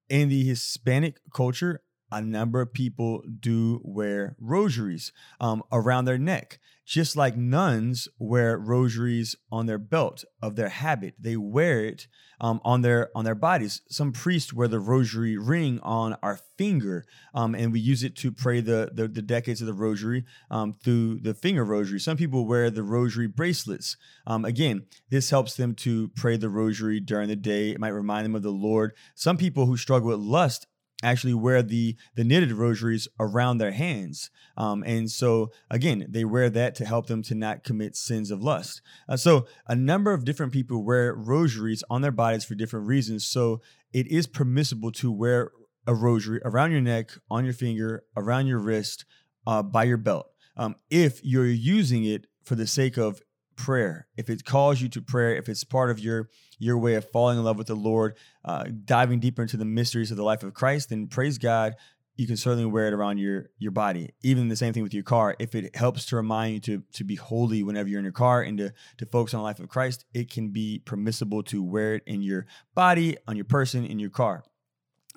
in 0.07 0.29
the 0.29 0.45
Hispanic 0.45 1.19
culture, 1.33 1.81
a 2.11 2.21
number 2.21 2.61
of 2.61 2.73
people 2.73 3.23
do 3.39 3.81
wear 3.83 4.35
rosaries 4.39 5.11
um, 5.39 5.63
around 5.71 6.05
their 6.05 6.17
neck, 6.17 6.59
just 6.85 7.15
like 7.17 7.35
nuns 7.35 8.07
wear 8.17 8.57
rosaries 8.57 9.35
on 9.51 9.65
their 9.65 9.77
belt 9.77 10.23
of 10.41 10.55
their 10.55 10.69
habit. 10.69 11.15
They 11.19 11.35
wear 11.35 11.83
it 11.83 12.07
um, 12.39 12.61
on 12.63 12.81
their 12.81 13.09
on 13.15 13.25
their 13.25 13.35
bodies. 13.35 13.81
Some 13.89 14.11
priests 14.11 14.53
wear 14.53 14.67
the 14.67 14.79
rosary 14.79 15.37
ring 15.37 15.79
on 15.81 16.15
our 16.23 16.39
finger, 16.57 17.05
um, 17.33 17.55
and 17.55 17.73
we 17.73 17.79
use 17.79 18.03
it 18.03 18.15
to 18.17 18.31
pray 18.31 18.61
the 18.61 18.91
the, 18.93 19.07
the 19.07 19.21
decades 19.21 19.61
of 19.61 19.67
the 19.67 19.73
rosary 19.73 20.23
um, 20.49 20.75
through 20.83 21.19
the 21.19 21.33
finger 21.33 21.65
rosary. 21.65 21.99
Some 21.99 22.17
people 22.17 22.45
wear 22.45 22.69
the 22.69 22.83
rosary 22.83 23.27
bracelets. 23.27 23.97
Um, 24.25 24.45
again, 24.45 24.85
this 25.09 25.29
helps 25.29 25.55
them 25.55 25.75
to 25.75 26.09
pray 26.09 26.37
the 26.37 26.49
rosary 26.49 26.99
during 26.99 27.27
the 27.27 27.35
day. 27.35 27.71
It 27.71 27.79
might 27.79 27.89
remind 27.89 28.25
them 28.25 28.35
of 28.35 28.43
the 28.43 28.49
Lord. 28.49 28.93
Some 29.15 29.37
people 29.37 29.65
who 29.65 29.77
struggle 29.77 30.09
with 30.09 30.19
lust 30.19 30.67
actually 31.03 31.33
wear 31.33 31.61
the 31.61 31.95
the 32.15 32.23
knitted 32.23 32.51
rosaries 32.51 33.07
around 33.19 33.57
their 33.57 33.71
hands. 33.71 34.29
Um, 34.55 34.83
and 34.83 35.09
so 35.09 35.51
again 35.69 36.05
they 36.09 36.25
wear 36.25 36.49
that 36.49 36.75
to 36.75 36.85
help 36.85 37.07
them 37.07 37.21
to 37.23 37.35
not 37.35 37.63
commit 37.63 37.95
sins 37.95 38.31
of 38.31 38.41
lust. 38.41 38.81
Uh, 39.07 39.17
so 39.17 39.47
a 39.67 39.75
number 39.75 40.13
of 40.13 40.25
different 40.25 40.53
people 40.53 40.83
wear 40.83 41.13
rosaries 41.13 41.83
on 41.89 42.01
their 42.01 42.11
bodies 42.11 42.45
for 42.45 42.55
different 42.55 42.87
reasons. 42.87 43.25
So 43.25 43.61
it 43.93 44.07
is 44.07 44.27
permissible 44.27 44.91
to 44.93 45.11
wear 45.11 45.51
a 45.85 45.93
rosary 45.93 46.41
around 46.43 46.71
your 46.71 46.81
neck 46.81 47.11
on 47.29 47.45
your 47.45 47.53
finger 47.53 48.03
around 48.15 48.47
your 48.47 48.59
wrist 48.59 49.05
uh, 49.45 49.63
by 49.63 49.85
your 49.85 49.97
belt. 49.97 50.29
Um, 50.57 50.75
if 50.89 51.23
you're 51.23 51.45
using 51.45 52.03
it 52.03 52.25
for 52.43 52.55
the 52.55 52.67
sake 52.67 52.97
of 52.97 53.21
prayer 53.57 54.07
if 54.15 54.29
it 54.29 54.45
calls 54.45 54.79
you 54.81 54.87
to 54.89 55.01
prayer 55.01 55.35
if 55.35 55.49
it's 55.49 55.63
part 55.63 55.89
of 55.89 55.99
your 55.99 56.29
your 56.59 56.77
way 56.77 56.95
of 56.95 57.09
falling 57.11 57.37
in 57.37 57.43
love 57.43 57.57
with 57.57 57.67
the 57.67 57.75
Lord, 57.75 58.17
uh, 58.43 58.65
diving 58.85 59.19
deeper 59.19 59.41
into 59.41 59.57
the 59.57 59.65
mysteries 59.65 60.11
of 60.11 60.17
the 60.17 60.23
life 60.23 60.43
of 60.43 60.53
Christ, 60.53 60.89
then 60.89 61.07
praise 61.07 61.37
God. 61.37 61.75
You 62.15 62.25
can 62.25 62.35
certainly 62.35 62.65
wear 62.65 62.87
it 62.87 62.93
around 62.93 63.19
your 63.19 63.51
your 63.59 63.71
body. 63.71 64.13
Even 64.23 64.47
the 64.47 64.55
same 64.55 64.73
thing 64.73 64.81
with 64.81 64.93
your 64.93 65.03
car. 65.03 65.35
If 65.37 65.53
it 65.53 65.75
helps 65.75 66.05
to 66.07 66.15
remind 66.15 66.53
you 66.53 66.59
to 66.61 66.83
to 66.93 67.03
be 67.03 67.15
holy 67.15 67.61
whenever 67.61 67.87
you're 67.87 67.99
in 67.99 68.05
your 68.05 68.11
car 68.11 68.41
and 68.41 68.57
to 68.57 68.73
to 68.97 69.05
focus 69.05 69.33
on 69.33 69.39
the 69.39 69.43
life 69.43 69.59
of 69.59 69.69
Christ, 69.69 70.05
it 70.13 70.31
can 70.31 70.49
be 70.49 70.79
permissible 70.79 71.43
to 71.43 71.61
wear 71.61 71.95
it 71.95 72.03
in 72.07 72.23
your 72.23 72.47
body, 72.73 73.17
on 73.27 73.35
your 73.35 73.45
person, 73.45 73.85
in 73.85 73.99
your 73.99 74.09
car. 74.09 74.43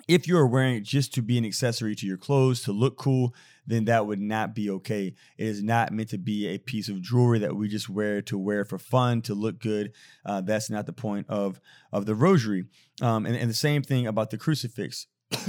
If 0.07 0.27
you're 0.27 0.47
wearing 0.47 0.75
it 0.75 0.83
just 0.83 1.13
to 1.15 1.21
be 1.21 1.37
an 1.37 1.45
accessory 1.45 1.95
to 1.95 2.05
your 2.05 2.17
clothes, 2.17 2.61
to 2.63 2.71
look 2.71 2.97
cool, 2.97 3.33
then 3.65 3.85
that 3.85 4.05
would 4.05 4.19
not 4.19 4.55
be 4.55 4.69
okay. 4.69 5.13
It 5.37 5.45
is 5.45 5.63
not 5.63 5.91
meant 5.91 6.09
to 6.09 6.17
be 6.17 6.47
a 6.47 6.57
piece 6.57 6.89
of 6.89 7.01
jewelry 7.01 7.39
that 7.39 7.55
we 7.55 7.67
just 7.67 7.89
wear 7.89 8.21
to 8.23 8.37
wear 8.37 8.65
for 8.65 8.77
fun, 8.77 9.21
to 9.23 9.33
look 9.33 9.59
good. 9.59 9.93
Uh, 10.25 10.41
that's 10.41 10.69
not 10.69 10.85
the 10.85 10.93
point 10.93 11.27
of, 11.29 11.59
of 11.91 12.05
the 12.05 12.15
rosary. 12.15 12.65
Um, 13.01 13.25
and, 13.25 13.35
and 13.35 13.49
the 13.49 13.55
same 13.55 13.83
thing 13.83 14.07
about 14.07 14.29
the 14.29 14.37
crucifix. 14.37 15.07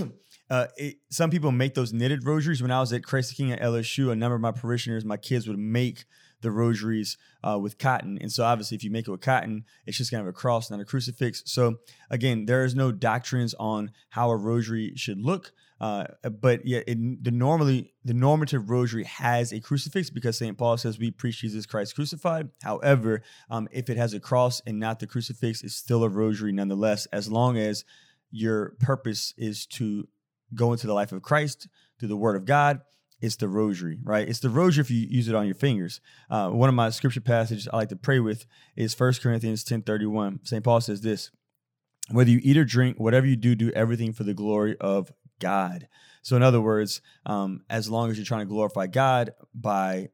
Uh, 0.50 0.66
it, 0.76 0.96
some 1.08 1.30
people 1.30 1.50
make 1.50 1.72
those 1.72 1.94
knitted 1.94 2.26
rosaries. 2.26 2.60
When 2.60 2.70
I 2.70 2.78
was 2.78 2.92
at 2.92 3.02
Christ 3.02 3.30
the 3.30 3.36
King 3.36 3.52
at 3.52 3.62
LSU, 3.62 4.12
a 4.12 4.14
number 4.14 4.34
of 4.34 4.42
my 4.42 4.50
parishioners, 4.50 5.02
my 5.02 5.16
kids 5.16 5.48
would 5.48 5.58
make 5.58 6.04
the 6.42 6.50
rosaries 6.50 7.16
uh, 7.42 7.58
with 7.58 7.78
cotton. 7.78 8.18
And 8.20 8.30
so, 8.30 8.44
obviously, 8.44 8.76
if 8.76 8.84
you 8.84 8.90
make 8.90 9.08
it 9.08 9.10
with 9.10 9.20
cotton, 9.20 9.64
it's 9.86 9.98
just 9.98 10.10
kind 10.10 10.20
of 10.20 10.26
a 10.26 10.32
cross, 10.32 10.70
not 10.70 10.80
a 10.80 10.84
crucifix. 10.84 11.42
So, 11.46 11.76
again, 12.10 12.46
there 12.46 12.64
is 12.64 12.74
no 12.74 12.92
doctrines 12.92 13.54
on 13.58 13.92
how 14.10 14.30
a 14.30 14.36
rosary 14.36 14.92
should 14.96 15.20
look. 15.20 15.52
Uh, 15.80 16.04
but 16.40 16.64
yeah, 16.64 16.78
it, 16.86 17.24
the 17.24 17.32
normally 17.32 17.92
the 18.04 18.14
normative 18.14 18.70
rosary 18.70 19.02
has 19.02 19.52
a 19.52 19.58
crucifix 19.58 20.10
because 20.10 20.38
Saint 20.38 20.56
Paul 20.56 20.76
says 20.76 20.96
we 20.96 21.10
preach 21.10 21.40
Jesus 21.40 21.66
Christ 21.66 21.96
crucified. 21.96 22.50
However, 22.62 23.22
um, 23.50 23.66
if 23.72 23.90
it 23.90 23.96
has 23.96 24.14
a 24.14 24.20
cross 24.20 24.62
and 24.64 24.78
not 24.78 25.00
the 25.00 25.08
crucifix, 25.08 25.64
it's 25.64 25.74
still 25.74 26.04
a 26.04 26.08
rosary 26.08 26.52
nonetheless, 26.52 27.06
as 27.06 27.28
long 27.28 27.58
as 27.58 27.84
your 28.30 28.76
purpose 28.78 29.34
is 29.36 29.66
to 29.66 30.06
go 30.54 30.72
into 30.72 30.86
the 30.86 30.94
life 30.94 31.10
of 31.10 31.22
Christ 31.22 31.66
through 31.98 32.08
the 32.08 32.16
Word 32.16 32.36
of 32.36 32.44
God. 32.44 32.80
It's 33.22 33.36
the 33.36 33.48
rosary, 33.48 34.00
right? 34.02 34.28
It's 34.28 34.40
the 34.40 34.50
rosary 34.50 34.82
if 34.82 34.90
you 34.90 35.06
use 35.08 35.28
it 35.28 35.34
on 35.36 35.46
your 35.46 35.54
fingers. 35.54 36.00
Uh, 36.28 36.50
one 36.50 36.68
of 36.68 36.74
my 36.74 36.90
scripture 36.90 37.20
passages 37.20 37.68
I 37.72 37.76
like 37.76 37.88
to 37.90 37.96
pray 37.96 38.18
with 38.18 38.46
is 38.76 38.98
1 38.98 39.14
Corinthians 39.22 39.62
10 39.62 39.82
31. 39.82 40.40
St. 40.42 40.64
Paul 40.64 40.80
says 40.80 41.00
this 41.02 41.30
whether 42.10 42.30
you 42.30 42.40
eat 42.42 42.56
or 42.56 42.64
drink, 42.64 42.98
whatever 42.98 43.26
you 43.26 43.36
do, 43.36 43.54
do 43.54 43.70
everything 43.70 44.12
for 44.12 44.24
the 44.24 44.34
glory 44.34 44.76
of 44.80 45.12
God. 45.38 45.86
So, 46.22 46.34
in 46.36 46.42
other 46.42 46.60
words, 46.60 47.00
um, 47.24 47.62
as 47.70 47.88
long 47.88 48.10
as 48.10 48.16
you're 48.16 48.26
trying 48.26 48.46
to 48.46 48.52
glorify 48.52 48.88
God 48.88 49.30
by 49.54 50.08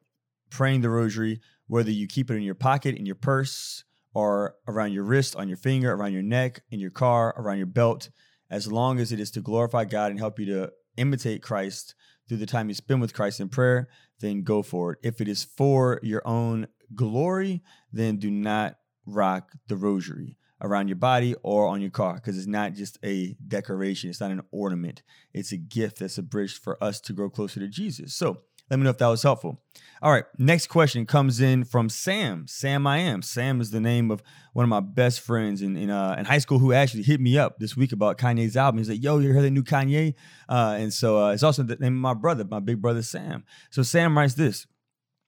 praying 0.50 0.82
the 0.82 0.90
rosary, 0.90 1.40
whether 1.66 1.90
you 1.90 2.06
keep 2.06 2.30
it 2.30 2.34
in 2.34 2.42
your 2.42 2.54
pocket, 2.54 2.94
in 2.94 3.06
your 3.06 3.14
purse, 3.14 3.84
or 4.12 4.54
around 4.66 4.92
your 4.92 5.04
wrist, 5.04 5.34
on 5.34 5.48
your 5.48 5.56
finger, 5.56 5.92
around 5.92 6.12
your 6.12 6.22
neck, 6.22 6.62
in 6.70 6.78
your 6.78 6.90
car, 6.90 7.34
around 7.38 7.58
your 7.58 7.66
belt, 7.66 8.10
as 8.50 8.70
long 8.70 8.98
as 9.00 9.12
it 9.12 9.20
is 9.20 9.30
to 9.30 9.40
glorify 9.40 9.84
God 9.84 10.10
and 10.10 10.20
help 10.20 10.38
you 10.38 10.46
to 10.46 10.72
imitate 10.98 11.42
Christ 11.42 11.94
through 12.28 12.38
the 12.38 12.46
time 12.46 12.68
you 12.68 12.74
spend 12.74 13.00
with 13.00 13.14
Christ 13.14 13.40
in 13.40 13.48
prayer, 13.48 13.88
then 14.20 14.42
go 14.42 14.62
for 14.62 14.92
it. 14.92 14.98
If 15.02 15.20
it 15.20 15.28
is 15.28 15.44
for 15.44 16.00
your 16.02 16.22
own 16.26 16.66
glory, 16.94 17.62
then 17.92 18.16
do 18.16 18.30
not 18.30 18.76
rock 19.06 19.52
the 19.68 19.76
rosary 19.76 20.36
around 20.60 20.88
your 20.88 20.96
body 20.96 21.34
or 21.42 21.66
on 21.68 21.80
your 21.80 21.90
car 21.90 22.14
because 22.14 22.36
it's 22.36 22.46
not 22.46 22.74
just 22.74 22.98
a 23.04 23.36
decoration, 23.46 24.10
it's 24.10 24.20
not 24.20 24.30
an 24.30 24.42
ornament. 24.50 25.02
It's 25.32 25.52
a 25.52 25.56
gift 25.56 26.00
that's 26.00 26.18
a 26.18 26.22
bridge 26.22 26.60
for 26.60 26.82
us 26.82 27.00
to 27.02 27.12
grow 27.12 27.30
closer 27.30 27.60
to 27.60 27.68
Jesus. 27.68 28.14
So 28.14 28.42
let 28.70 28.78
me 28.78 28.84
know 28.84 28.90
if 28.90 28.98
that 28.98 29.06
was 29.06 29.22
helpful. 29.22 29.60
All 30.00 30.12
right, 30.12 30.24
next 30.38 30.68
question 30.68 31.06
comes 31.06 31.40
in 31.40 31.64
from 31.64 31.88
Sam. 31.88 32.46
Sam 32.46 32.86
I 32.86 32.98
am. 32.98 33.20
Sam 33.22 33.60
is 33.60 33.70
the 33.70 33.80
name 33.80 34.10
of 34.10 34.22
one 34.52 34.62
of 34.62 34.68
my 34.68 34.80
best 34.80 35.20
friends 35.20 35.60
in 35.60 35.76
in, 35.76 35.90
uh, 35.90 36.14
in 36.18 36.24
high 36.24 36.38
school 36.38 36.58
who 36.58 36.72
actually 36.72 37.02
hit 37.02 37.20
me 37.20 37.36
up 37.36 37.58
this 37.58 37.76
week 37.76 37.92
about 37.92 38.18
Kanye's 38.18 38.56
album. 38.56 38.78
He's 38.78 38.88
like, 38.88 39.02
"Yo, 39.02 39.18
you 39.18 39.32
heard 39.32 39.42
the 39.42 39.50
new 39.50 39.64
Kanye?" 39.64 40.14
Uh, 40.48 40.76
and 40.78 40.92
so 40.92 41.24
uh, 41.24 41.32
it's 41.32 41.42
also 41.42 41.62
the 41.62 41.76
name 41.76 41.94
of 41.94 42.00
my 42.00 42.14
brother, 42.14 42.44
my 42.44 42.60
big 42.60 42.80
brother 42.80 43.02
Sam. 43.02 43.44
So 43.70 43.82
Sam 43.82 44.16
writes 44.16 44.34
this. 44.34 44.66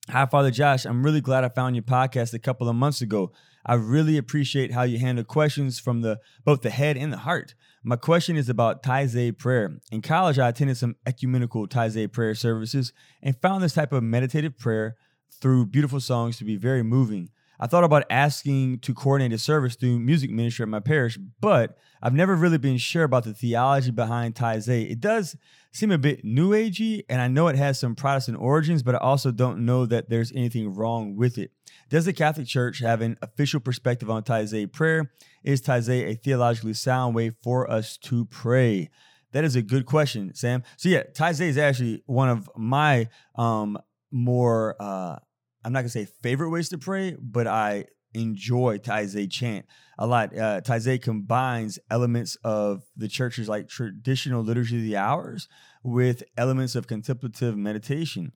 Hi, 0.08 0.26
Father 0.26 0.50
Josh. 0.50 0.86
I'm 0.86 1.04
really 1.04 1.20
glad 1.20 1.44
I 1.44 1.48
found 1.48 1.76
your 1.76 1.82
podcast 1.82 2.32
a 2.32 2.38
couple 2.38 2.68
of 2.68 2.74
months 2.74 3.00
ago. 3.00 3.32
I 3.64 3.74
really 3.74 4.16
appreciate 4.16 4.72
how 4.72 4.82
you 4.82 4.98
handle 4.98 5.24
questions 5.24 5.78
from 5.78 6.02
the 6.02 6.20
both 6.44 6.62
the 6.62 6.70
head 6.70 6.96
and 6.96 7.12
the 7.12 7.18
heart. 7.18 7.54
My 7.82 7.96
question 7.96 8.36
is 8.36 8.48
about 8.48 8.82
Taizé 8.82 9.36
prayer. 9.36 9.78
In 9.90 10.02
college, 10.02 10.38
I 10.38 10.48
attended 10.48 10.76
some 10.76 10.96
ecumenical 11.06 11.66
Taizé 11.66 12.10
prayer 12.12 12.34
services 12.34 12.92
and 13.22 13.40
found 13.40 13.62
this 13.62 13.74
type 13.74 13.92
of 13.92 14.02
meditative 14.02 14.58
prayer 14.58 14.96
through 15.40 15.66
beautiful 15.66 16.00
songs 16.00 16.36
to 16.38 16.44
be 16.44 16.56
very 16.56 16.82
moving. 16.82 17.30
I 17.62 17.66
thought 17.66 17.84
about 17.84 18.04
asking 18.08 18.78
to 18.80 18.94
coordinate 18.94 19.34
a 19.34 19.38
service 19.38 19.76
through 19.76 19.98
music 19.98 20.30
ministry 20.30 20.62
at 20.62 20.68
my 20.68 20.80
parish, 20.80 21.18
but 21.40 21.76
I've 22.02 22.14
never 22.14 22.34
really 22.34 22.56
been 22.56 22.78
sure 22.78 23.04
about 23.04 23.24
the 23.24 23.34
theology 23.34 23.90
behind 23.90 24.34
Taizé. 24.34 24.90
It 24.90 25.00
does 25.00 25.36
seem 25.70 25.90
a 25.90 25.98
bit 25.98 26.24
new 26.24 26.50
agey, 26.50 27.02
and 27.10 27.20
I 27.20 27.28
know 27.28 27.48
it 27.48 27.56
has 27.56 27.78
some 27.78 27.94
Protestant 27.94 28.38
origins, 28.40 28.82
but 28.82 28.94
I 28.94 28.98
also 28.98 29.30
don't 29.30 29.66
know 29.66 29.84
that 29.84 30.08
there's 30.08 30.32
anything 30.32 30.74
wrong 30.74 31.16
with 31.16 31.36
it. 31.36 31.50
Does 31.90 32.04
the 32.04 32.12
Catholic 32.12 32.46
Church 32.46 32.78
have 32.78 33.00
an 33.00 33.18
official 33.20 33.58
perspective 33.58 34.08
on 34.08 34.22
Taizé 34.22 34.72
prayer? 34.72 35.10
Is 35.42 35.60
Taizé 35.60 36.06
a 36.06 36.14
theologically 36.14 36.72
sound 36.74 37.16
way 37.16 37.30
for 37.42 37.68
us 37.68 37.96
to 37.98 38.26
pray? 38.26 38.90
That 39.32 39.42
is 39.42 39.56
a 39.56 39.62
good 39.62 39.86
question, 39.86 40.32
Sam. 40.34 40.62
So 40.76 40.88
yeah, 40.88 41.02
Taizé 41.12 41.48
is 41.48 41.58
actually 41.58 42.04
one 42.06 42.28
of 42.28 42.48
my 42.56 43.08
um, 43.34 43.76
more 44.12 44.76
uh, 44.78 45.16
I'm 45.64 45.72
not 45.72 45.80
gonna 45.80 45.88
say 45.88 46.06
favorite 46.22 46.50
ways 46.50 46.68
to 46.68 46.78
pray, 46.78 47.16
but 47.20 47.48
I 47.48 47.86
enjoy 48.14 48.78
Taizé 48.78 49.30
chant 49.30 49.66
a 49.98 50.06
lot. 50.06 50.36
Uh, 50.36 50.60
Taizé 50.60 51.00
combines 51.00 51.80
elements 51.90 52.36
of 52.44 52.84
the 52.96 53.08
church's 53.08 53.48
like 53.48 53.68
traditional 53.68 54.42
liturgy 54.42 54.76
of 54.76 54.84
the 54.84 54.96
hours 54.96 55.48
with 55.82 56.22
elements 56.36 56.76
of 56.76 56.86
contemplative 56.86 57.56
meditation. 57.56 58.32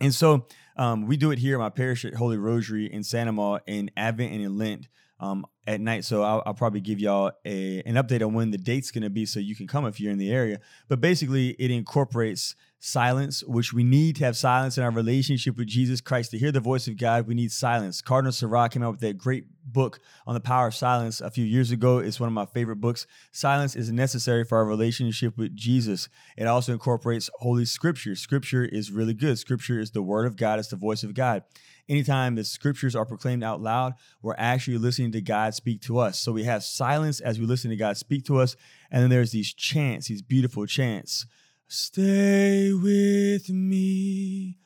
And 0.00 0.14
so 0.14 0.46
um, 0.76 1.06
we 1.06 1.16
do 1.16 1.30
it 1.30 1.38
here 1.38 1.56
at 1.56 1.60
my 1.60 1.68
parish 1.68 2.04
at 2.04 2.14
Holy 2.14 2.38
Rosary 2.38 2.90
in 2.90 3.04
Santa 3.04 3.32
Ma 3.32 3.58
in 3.66 3.90
Advent 3.96 4.32
and 4.32 4.42
in 4.42 4.56
Lent. 4.56 4.88
Um, 5.20 5.44
at 5.66 5.80
night. 5.80 6.04
So 6.04 6.22
I'll, 6.22 6.42
I'll, 6.46 6.54
probably 6.54 6.80
give 6.80 6.98
y'all 6.98 7.32
a, 7.44 7.82
an 7.86 7.94
update 7.94 8.26
on 8.26 8.34
when 8.34 8.50
the 8.50 8.58
date's 8.58 8.90
going 8.90 9.02
to 9.02 9.10
be 9.10 9.24
so 9.26 9.38
you 9.38 9.54
can 9.54 9.66
come 9.66 9.86
if 9.86 10.00
you're 10.00 10.12
in 10.12 10.18
the 10.18 10.32
area. 10.32 10.58
But 10.88 11.00
basically, 11.00 11.50
it 11.50 11.70
incorporates 11.70 12.56
silence, 12.80 13.44
which 13.44 13.72
we 13.72 13.84
need 13.84 14.16
to 14.16 14.24
have 14.24 14.36
silence 14.36 14.78
in 14.78 14.84
our 14.84 14.90
relationship 14.90 15.56
with 15.56 15.68
Jesus 15.68 16.00
Christ. 16.00 16.30
To 16.30 16.38
hear 16.38 16.50
the 16.50 16.60
voice 16.60 16.88
of 16.88 16.96
God, 16.96 17.26
we 17.26 17.34
need 17.34 17.52
silence. 17.52 18.00
Cardinal 18.00 18.32
Sarah 18.32 18.68
came 18.68 18.82
out 18.82 18.92
with 18.92 19.00
that 19.00 19.18
great 19.18 19.44
book 19.62 20.00
on 20.26 20.34
the 20.34 20.40
power 20.40 20.68
of 20.68 20.74
silence 20.74 21.20
a 21.20 21.30
few 21.30 21.44
years 21.44 21.70
ago. 21.70 21.98
It's 21.98 22.18
one 22.18 22.28
of 22.28 22.32
my 22.32 22.46
favorite 22.46 22.80
books. 22.80 23.06
Silence 23.30 23.76
is 23.76 23.92
necessary 23.92 24.44
for 24.44 24.58
our 24.58 24.64
relationship 24.64 25.36
with 25.36 25.54
Jesus. 25.54 26.08
It 26.36 26.46
also 26.46 26.72
incorporates 26.72 27.28
Holy 27.34 27.66
Scripture. 27.66 28.16
Scripture 28.16 28.64
is 28.64 28.90
really 28.90 29.14
good. 29.14 29.38
Scripture 29.38 29.78
is 29.78 29.90
the 29.90 30.02
Word 30.02 30.26
of 30.26 30.36
God, 30.36 30.58
it's 30.58 30.68
the 30.68 30.76
voice 30.76 31.04
of 31.04 31.14
God 31.14 31.44
anytime 31.90 32.36
the 32.36 32.44
scriptures 32.44 32.94
are 32.94 33.04
proclaimed 33.04 33.42
out 33.42 33.60
loud, 33.60 33.94
we're 34.22 34.36
actually 34.38 34.78
listening 34.78 35.10
to 35.12 35.20
God 35.20 35.54
speak 35.54 35.82
to 35.82 35.98
us. 35.98 36.18
So 36.18 36.32
we 36.32 36.44
have 36.44 36.62
silence 36.62 37.20
as 37.20 37.38
we 37.40 37.44
listen 37.46 37.68
to 37.70 37.76
God 37.76 37.96
speak 37.98 38.24
to 38.26 38.38
us. 38.38 38.54
And 38.90 39.02
then 39.02 39.10
there's 39.10 39.32
these 39.32 39.52
chants, 39.52 40.06
these 40.08 40.22
beautiful 40.22 40.64
chants. 40.66 41.26
Stay 41.66 42.72
with 42.72 43.50
me, 43.50 44.58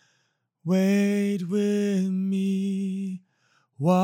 wait 0.64 1.48
with 1.48 2.08
me, 2.08 3.22
watch 3.78 3.94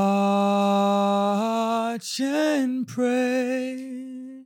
and 2.21 2.87
pray. 2.87 4.45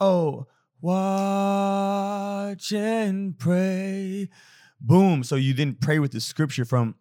Oh, 0.00 0.46
watch 0.80 2.72
and 2.72 3.38
pray. 3.38 4.28
Boom. 4.80 5.22
So 5.24 5.36
you 5.36 5.54
then 5.54 5.76
pray 5.80 5.98
with 5.98 6.12
the 6.12 6.20
scripture 6.20 6.66
from 6.66 6.96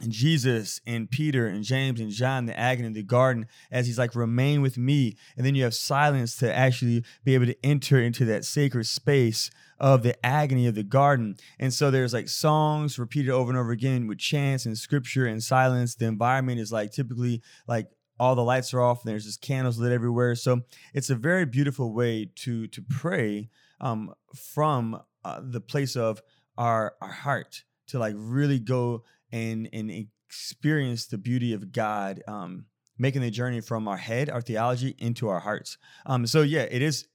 and 0.00 0.10
Jesus 0.10 0.80
and 0.86 1.10
Peter 1.10 1.46
and 1.46 1.62
James 1.62 2.00
and 2.00 2.10
John, 2.10 2.46
the 2.46 2.58
agony 2.58 2.88
in 2.88 2.92
the 2.92 3.02
garden, 3.02 3.46
as 3.70 3.86
he's 3.86 3.98
like, 3.98 4.16
remain 4.16 4.62
with 4.62 4.78
me. 4.78 5.16
And 5.36 5.44
then 5.44 5.54
you 5.54 5.64
have 5.64 5.74
silence 5.74 6.36
to 6.36 6.52
actually 6.52 7.04
be 7.24 7.34
able 7.34 7.46
to 7.46 7.56
enter 7.64 8.00
into 8.00 8.24
that 8.24 8.44
sacred 8.44 8.86
space 8.86 9.50
of 9.78 10.02
the 10.02 10.24
agony 10.24 10.66
of 10.66 10.74
the 10.74 10.82
garden. 10.82 11.36
And 11.58 11.74
so 11.74 11.90
there's 11.90 12.14
like 12.14 12.28
songs 12.28 12.98
repeated 12.98 13.30
over 13.30 13.50
and 13.50 13.58
over 13.58 13.70
again 13.70 14.06
with 14.06 14.18
chants 14.18 14.64
and 14.64 14.78
scripture 14.78 15.26
and 15.26 15.42
silence. 15.42 15.94
The 15.94 16.06
environment 16.06 16.58
is 16.58 16.72
like 16.72 16.92
typically 16.92 17.42
like 17.68 17.88
all 18.18 18.34
the 18.34 18.44
lights 18.44 18.72
are 18.72 18.80
off 18.80 19.02
and 19.02 19.10
there's 19.10 19.24
just 19.24 19.42
candles 19.42 19.78
lit 19.78 19.92
everywhere. 19.92 20.34
So 20.36 20.62
it's 20.94 21.10
a 21.10 21.14
very 21.14 21.44
beautiful 21.44 21.92
way 21.92 22.30
to 22.36 22.66
to 22.68 22.82
pray 22.82 23.50
um, 23.80 24.14
from 24.34 25.00
uh, 25.24 25.40
the 25.42 25.60
place 25.60 25.96
of 25.96 26.22
our 26.56 26.94
our 27.00 27.12
heart 27.12 27.64
to 27.88 27.98
like 27.98 28.14
really 28.16 28.58
go 28.58 29.04
and 29.32 29.68
and 29.72 29.90
experience 30.28 31.06
the 31.06 31.18
beauty 31.18 31.52
of 31.52 31.72
God, 31.72 32.22
um, 32.28 32.66
making 32.98 33.22
the 33.22 33.30
journey 33.30 33.60
from 33.60 33.88
our 33.88 33.96
head, 33.96 34.30
our 34.30 34.40
theology, 34.40 34.94
into 34.98 35.28
our 35.28 35.40
hearts. 35.40 35.78
Um, 36.06 36.26
so 36.26 36.42
yeah, 36.42 36.66
it 36.70 36.82
is 36.82 37.08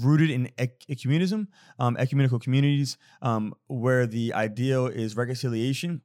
rooted 0.00 0.30
in 0.30 0.50
ecumenism, 0.58 1.48
um, 1.78 1.96
ecumenical 1.98 2.38
communities, 2.38 2.96
um, 3.20 3.54
where 3.66 4.06
the 4.06 4.32
ideal 4.32 4.86
is 4.86 5.16
reconciliation, 5.16 6.00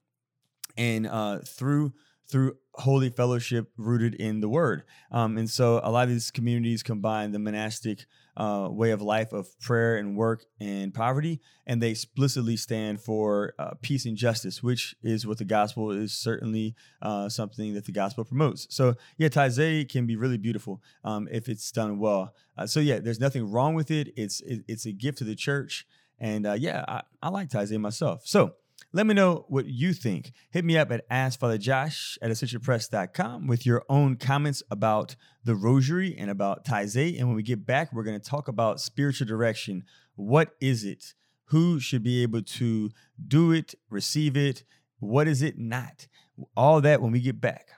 and 0.76 1.08
uh, 1.08 1.40
through 1.40 1.94
through 2.30 2.58
holy 2.74 3.10
fellowship 3.10 3.72
rooted 3.78 4.14
in 4.16 4.40
the 4.40 4.50
word. 4.50 4.84
Um, 5.12 5.38
and 5.38 5.50
so 5.50 5.80
a 5.84 5.90
lot 5.90 6.04
of 6.04 6.10
these 6.10 6.30
communities 6.30 6.84
combine 6.84 7.32
the 7.32 7.40
monastic 7.40 8.06
uh, 8.36 8.68
way 8.70 8.92
of 8.92 9.02
life 9.02 9.34
of 9.34 9.60
prayer 9.60 9.98
and 9.98 10.16
work 10.16 10.46
and 10.60 10.94
poverty, 10.94 11.42
and 11.66 11.82
they 11.82 11.90
explicitly 11.90 12.56
stand 12.56 13.02
for 13.02 13.56
uh, 13.58 13.72
peace 13.82 14.06
and 14.06 14.16
justice, 14.16 14.62
which 14.62 14.96
is 15.02 15.26
what 15.26 15.40
the 15.40 15.46
gospel 15.46 15.90
is 15.92 16.14
certainly 16.14 16.76
uh, 17.02 17.28
something 17.30 17.74
that 17.74 17.86
the 17.86 17.92
gospel 17.92 18.24
promotes. 18.24 18.68
So, 18.70 18.94
yeah, 19.18 19.30
Taizé 19.30 19.90
can 19.90 20.06
be 20.06 20.16
really 20.16 20.38
beautiful 20.38 20.82
um, 21.04 21.28
if 21.32 21.50
it's 21.50 21.72
done 21.72 21.98
well. 21.98 22.36
Uh, 22.56 22.68
so, 22.68 22.80
yeah, 22.80 23.00
there's 23.00 23.20
nothing 23.20 23.50
wrong 23.50 23.74
with 23.74 23.90
it. 23.90 24.14
It's 24.16 24.42
it, 24.42 24.64
it's 24.68 24.86
a 24.86 24.92
gift 24.92 25.18
to 25.20 25.24
the 25.24 25.36
church, 25.36 25.88
and 26.20 26.46
uh, 26.46 26.54
yeah, 26.54 26.86
I, 26.88 27.02
I 27.24 27.30
like 27.30 27.50
Taizé 27.50 27.80
myself. 27.80 28.22
So. 28.26 28.54
Let 28.94 29.06
me 29.06 29.14
know 29.14 29.46
what 29.50 29.66
you 29.66 29.94
think. 29.94 30.32
Hit 30.50 30.64
me 30.64 30.78
up 30.78 30.92
at 30.92 31.08
AskFatherJosh 31.10 32.18
at 32.22 32.32
ascensionpress.com 32.32 33.46
with 33.46 33.66
your 33.66 33.84
own 33.90 34.16
comments 34.16 34.64
about 34.72 35.18
the 35.44 35.56
rosary 35.56 36.16
and 36.18 36.32
about 36.32 36.64
Taizé. 36.64 37.20
And 37.20 37.28
when 37.28 37.36
we 37.36 37.44
get 37.44 37.66
back, 37.66 37.92
we're 37.92 38.04
going 38.04 38.20
to 38.20 38.30
talk 38.30 38.48
about 38.48 38.80
spiritual 38.80 39.28
direction. 39.28 39.84
What 40.16 40.52
is 40.62 40.86
it? 40.86 41.14
Who 41.50 41.82
should 41.82 42.02
be 42.02 42.24
able 42.24 42.42
to 42.44 42.90
do 43.28 43.52
it, 43.52 43.76
receive 43.90 44.38
it? 44.38 44.64
What 45.00 45.28
is 45.28 45.42
it 45.42 45.58
not? 45.58 46.08
All 46.56 46.80
that 46.82 47.02
when 47.02 47.12
we 47.12 47.20
get 47.20 47.42
back. 47.42 47.72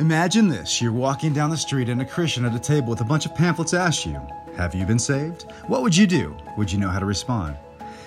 Imagine 0.00 0.48
this 0.48 0.82
you're 0.82 0.92
walking 0.92 1.32
down 1.32 1.50
the 1.50 1.56
street 1.56 1.88
and 1.88 2.02
a 2.02 2.04
Christian 2.04 2.44
at 2.44 2.54
a 2.54 2.58
table 2.58 2.88
with 2.90 3.00
a 3.00 3.04
bunch 3.04 3.26
of 3.26 3.34
pamphlets 3.34 3.74
asks 3.74 4.06
you, 4.06 4.20
Have 4.56 4.74
you 4.74 4.84
been 4.86 4.98
saved? 4.98 5.42
What 5.68 5.82
would 5.82 5.96
you 5.96 6.06
do? 6.06 6.36
Would 6.56 6.72
you 6.72 6.78
know 6.78 6.88
how 6.88 6.98
to 6.98 7.06
respond? 7.06 7.56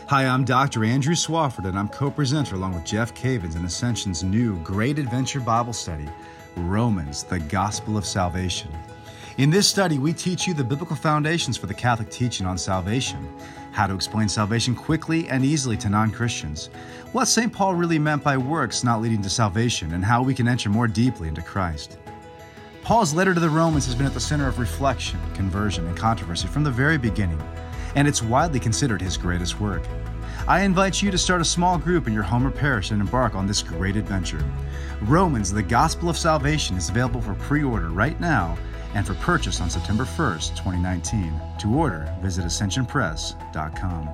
Hi, 0.07 0.25
I'm 0.27 0.43
Dr. 0.43 0.83
Andrew 0.83 1.15
Swafford, 1.15 1.65
and 1.65 1.79
I'm 1.79 1.87
co 1.87 2.11
presenter 2.11 2.55
along 2.55 2.73
with 2.75 2.83
Jeff 2.83 3.15
Cavins 3.15 3.55
in 3.55 3.63
Ascension's 3.63 4.21
new 4.21 4.59
Great 4.59 4.99
Adventure 4.99 5.39
Bible 5.39 5.71
study, 5.71 6.09
Romans, 6.57 7.23
the 7.23 7.39
Gospel 7.39 7.97
of 7.97 8.05
Salvation. 8.05 8.69
In 9.37 9.49
this 9.49 9.65
study, 9.65 9.99
we 9.99 10.11
teach 10.11 10.45
you 10.45 10.53
the 10.53 10.63
biblical 10.63 10.97
foundations 10.97 11.55
for 11.55 11.67
the 11.67 11.73
Catholic 11.73 12.09
teaching 12.09 12.45
on 12.45 12.57
salvation, 12.57 13.33
how 13.71 13.87
to 13.87 13.95
explain 13.95 14.27
salvation 14.27 14.75
quickly 14.75 15.29
and 15.29 15.45
easily 15.45 15.77
to 15.77 15.89
non 15.89 16.11
Christians, 16.11 16.67
what 17.13 17.29
St. 17.29 17.51
Paul 17.51 17.73
really 17.73 17.97
meant 17.97 18.25
by 18.25 18.35
works 18.35 18.83
not 18.83 19.01
leading 19.01 19.21
to 19.21 19.29
salvation, 19.29 19.93
and 19.93 20.03
how 20.03 20.21
we 20.21 20.35
can 20.35 20.49
enter 20.49 20.69
more 20.69 20.87
deeply 20.87 21.29
into 21.29 21.41
Christ. 21.41 21.97
Paul's 22.81 23.13
letter 23.13 23.33
to 23.33 23.39
the 23.39 23.49
Romans 23.49 23.85
has 23.85 23.95
been 23.95 24.05
at 24.05 24.13
the 24.13 24.19
center 24.19 24.49
of 24.49 24.59
reflection, 24.59 25.17
conversion, 25.33 25.87
and 25.87 25.95
controversy 25.95 26.49
from 26.49 26.65
the 26.65 26.71
very 26.71 26.97
beginning 26.97 27.41
and 27.95 28.07
it's 28.07 28.21
widely 28.21 28.59
considered 28.59 29.01
his 29.01 29.17
greatest 29.17 29.59
work. 29.59 29.83
I 30.47 30.61
invite 30.61 31.01
you 31.01 31.09
to 31.11 31.17
start 31.17 31.41
a 31.41 31.45
small 31.45 31.77
group 31.77 32.07
in 32.07 32.13
your 32.13 32.23
home 32.23 32.45
or 32.45 32.51
parish 32.51 32.91
and 32.91 32.99
embark 32.99 33.33
on 33.33 33.47
this 33.47 33.61
great 33.61 33.95
adventure. 33.95 34.43
Romans, 35.01 35.53
the 35.53 35.63
Gospel 35.63 36.09
of 36.09 36.17
Salvation, 36.17 36.75
is 36.75 36.89
available 36.89 37.21
for 37.21 37.33
pre 37.35 37.63
order 37.63 37.89
right 37.89 38.19
now 38.19 38.57
and 38.93 39.07
for 39.07 39.13
purchase 39.15 39.61
on 39.61 39.69
September 39.69 40.03
1st, 40.03 40.49
2019. 40.57 41.33
To 41.59 41.73
order, 41.73 42.13
visit 42.21 42.45
ascensionpress.com. 42.45 44.09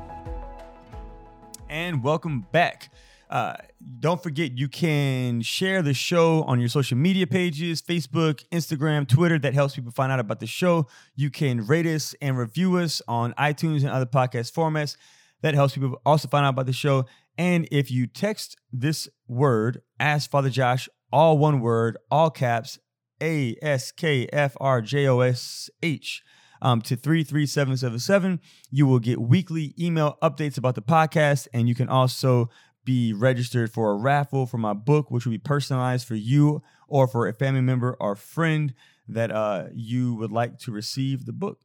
And 1.69 2.03
welcome 2.03 2.45
back. 2.51 2.89
Uh, 3.29 3.53
don't 3.99 4.21
forget, 4.23 4.57
you 4.57 4.67
can 4.67 5.41
share 5.41 5.81
the 5.83 5.93
show 5.93 6.43
on 6.43 6.59
your 6.59 6.69
social 6.69 6.97
media 6.97 7.27
pages 7.27 7.81
Facebook, 7.81 8.43
Instagram, 8.51 9.07
Twitter. 9.07 9.37
That 9.37 9.53
helps 9.53 9.75
people 9.75 9.91
find 9.91 10.11
out 10.11 10.19
about 10.19 10.39
the 10.39 10.47
show. 10.47 10.87
You 11.15 11.29
can 11.29 11.65
rate 11.67 11.85
us 11.85 12.15
and 12.21 12.37
review 12.37 12.77
us 12.77 13.01
on 13.07 13.33
iTunes 13.33 13.81
and 13.81 13.89
other 13.89 14.07
podcast 14.07 14.51
formats. 14.53 14.97
That 15.41 15.53
helps 15.53 15.75
people 15.75 16.01
also 16.05 16.27
find 16.27 16.45
out 16.45 16.49
about 16.49 16.65
the 16.65 16.73
show. 16.73 17.05
And 17.37 17.67
if 17.71 17.91
you 17.91 18.07
text 18.07 18.57
this 18.73 19.07
word, 19.27 19.81
Ask 19.99 20.29
Father 20.29 20.49
Josh, 20.49 20.89
all 21.11 21.37
one 21.37 21.61
word, 21.61 21.97
all 22.09 22.31
caps, 22.31 22.79
A 23.21 23.55
S 23.61 23.91
K 23.91 24.27
F 24.33 24.57
R 24.59 24.81
J 24.81 25.07
O 25.07 25.19
S 25.19 25.69
H. 25.83 26.23
Um, 26.61 26.81
to 26.81 26.97
33777. 26.97 28.41
You 28.69 28.85
will 28.85 28.99
get 28.99 29.21
weekly 29.21 29.73
email 29.79 30.17
updates 30.21 30.57
about 30.57 30.75
the 30.75 30.81
podcast, 30.81 31.47
and 31.53 31.69
you 31.69 31.73
can 31.73 31.87
also 31.87 32.49
be 32.85 33.13
registered 33.13 33.71
for 33.71 33.91
a 33.91 33.95
raffle 33.95 34.45
for 34.45 34.57
my 34.57 34.73
book, 34.73 35.11
which 35.11 35.25
will 35.25 35.31
be 35.31 35.37
personalized 35.37 36.07
for 36.07 36.15
you 36.15 36.61
or 36.87 37.07
for 37.07 37.27
a 37.27 37.33
family 37.33 37.61
member 37.61 37.95
or 37.99 38.15
friend 38.15 38.73
that 39.07 39.31
uh, 39.31 39.65
you 39.73 40.15
would 40.15 40.31
like 40.31 40.57
to 40.59 40.71
receive 40.71 41.25
the 41.25 41.33
book. 41.33 41.59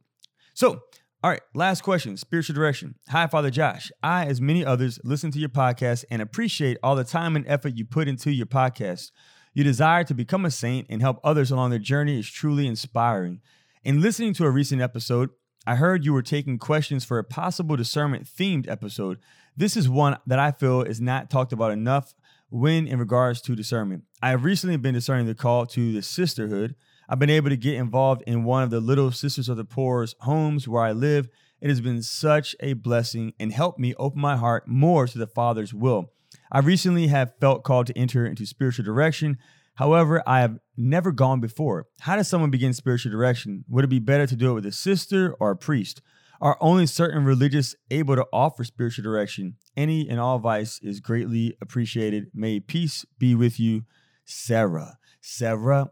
So, 0.55 0.83
all 1.23 1.31
right, 1.31 1.41
last 1.55 1.83
question 1.83 2.17
spiritual 2.17 2.55
direction. 2.55 2.97
Hi, 3.09 3.27
Father 3.27 3.51
Josh. 3.51 3.91
I, 4.03 4.27
as 4.27 4.41
many 4.41 4.65
others, 4.65 4.99
listen 5.05 5.31
to 5.31 5.39
your 5.39 5.49
podcast 5.49 6.05
and 6.11 6.21
appreciate 6.21 6.77
all 6.83 6.97
the 6.97 7.05
time 7.05 7.37
and 7.37 7.47
effort 7.49 7.77
you 7.77 7.85
put 7.85 8.09
into 8.09 8.31
your 8.31 8.47
podcast. 8.47 9.11
Your 9.55 9.65
desire 9.65 10.05
to 10.05 10.15
become 10.15 10.45
a 10.45 10.51
saint 10.51 10.87
and 10.91 11.01
help 11.01 11.21
others 11.25 11.51
along 11.51 11.71
their 11.71 11.79
journey 11.79 12.19
is 12.19 12.29
truly 12.29 12.67
inspiring. 12.67 13.41
In 13.85 14.01
listening 14.01 14.35
to 14.35 14.45
a 14.45 14.51
recent 14.51 14.83
episode, 14.83 15.31
I 15.67 15.77
heard 15.77 16.05
you 16.05 16.13
were 16.13 16.23
taking 16.23 16.59
questions 16.59 17.05
for 17.05 17.19
a 17.19 17.25
possible 17.25 17.75
discernment 17.75 18.27
themed 18.27 18.69
episode. 18.69 19.19
This 19.57 19.79
is 19.79 19.89
one 19.89 20.19
that 20.27 20.39
I 20.39 20.53
feel 20.53 20.83
is 20.83 21.01
not 21.01 21.31
talked 21.31 21.55
about 21.55 21.73
enough 21.73 22.15
when 22.51 22.87
in 22.87 22.99
regards 22.99 23.41
to 23.43 23.57
discernment. 23.57 24.05
I 24.23 24.29
have 24.31 24.45
recently 24.45 24.77
been 24.77 24.93
discerning 24.93 25.27
the 25.27 25.35
call 25.35 25.65
to 25.67 25.93
the 25.93 26.03
sisterhood. 26.03 26.75
I've 27.09 27.19
been 27.19 27.31
able 27.31 27.49
to 27.49 27.57
get 27.57 27.77
involved 27.77 28.23
in 28.27 28.45
one 28.45 28.63
of 28.63 28.69
the 28.71 28.81
Little 28.81 29.11
Sisters 29.11 29.49
of 29.49 29.57
the 29.57 29.65
Poor's 29.65 30.15
homes 30.21 30.69
where 30.69 30.83
I 30.83 30.93
live. 30.93 31.31
It 31.63 31.69
has 31.69 31.81
been 31.81 32.03
such 32.03 32.55
a 32.61 32.75
blessing 32.75 33.33
and 33.41 33.51
helped 33.51 33.79
me 33.79 33.95
open 33.95 34.21
my 34.21 34.37
heart 34.37 34.69
more 34.69 35.07
to 35.07 35.19
the 35.19 35.27
Father's 35.27 35.73
will. 35.73 36.13
I 36.53 36.59
recently 36.59 37.07
have 37.07 37.33
felt 37.41 37.65
called 37.65 37.87
to 37.87 37.99
enter 37.99 38.27
into 38.27 38.45
spiritual 38.45 38.85
direction. 38.85 39.39
However, 39.75 40.23
I 40.27 40.41
have 40.41 40.59
never 40.77 41.11
gone 41.11 41.41
before. 41.41 41.87
How 42.01 42.17
does 42.17 42.29
someone 42.29 42.51
begin 42.51 42.73
spiritual 42.73 43.13
direction? 43.13 43.65
Would 43.69 43.85
it 43.85 43.89
be 43.89 43.99
better 43.99 44.27
to 44.27 44.37
do 44.37 44.51
it 44.51 44.55
with 44.55 44.67
a 44.67 44.73
sister 44.73 45.35
or 45.41 45.51
a 45.51 45.57
priest? 45.57 46.01
Are 46.41 46.57
only 46.61 46.87
certain 46.87 47.25
religious 47.25 47.75
able 47.91 48.17
to 48.17 48.27
offer 48.33 48.65
spiritual 48.65 49.03
direction? 49.03 49.57
Any 49.77 50.09
and 50.09 50.21
all 50.21 50.37
advice 50.37 50.79
is 50.83 51.01
greatly 51.01 51.57
appreciated. 51.61 52.27
May 52.35 52.61
peace 52.61 53.05
be 53.19 53.35
with 53.35 53.59
you, 53.59 53.83
Sarah. 54.25 54.99
Sarah, 55.21 55.91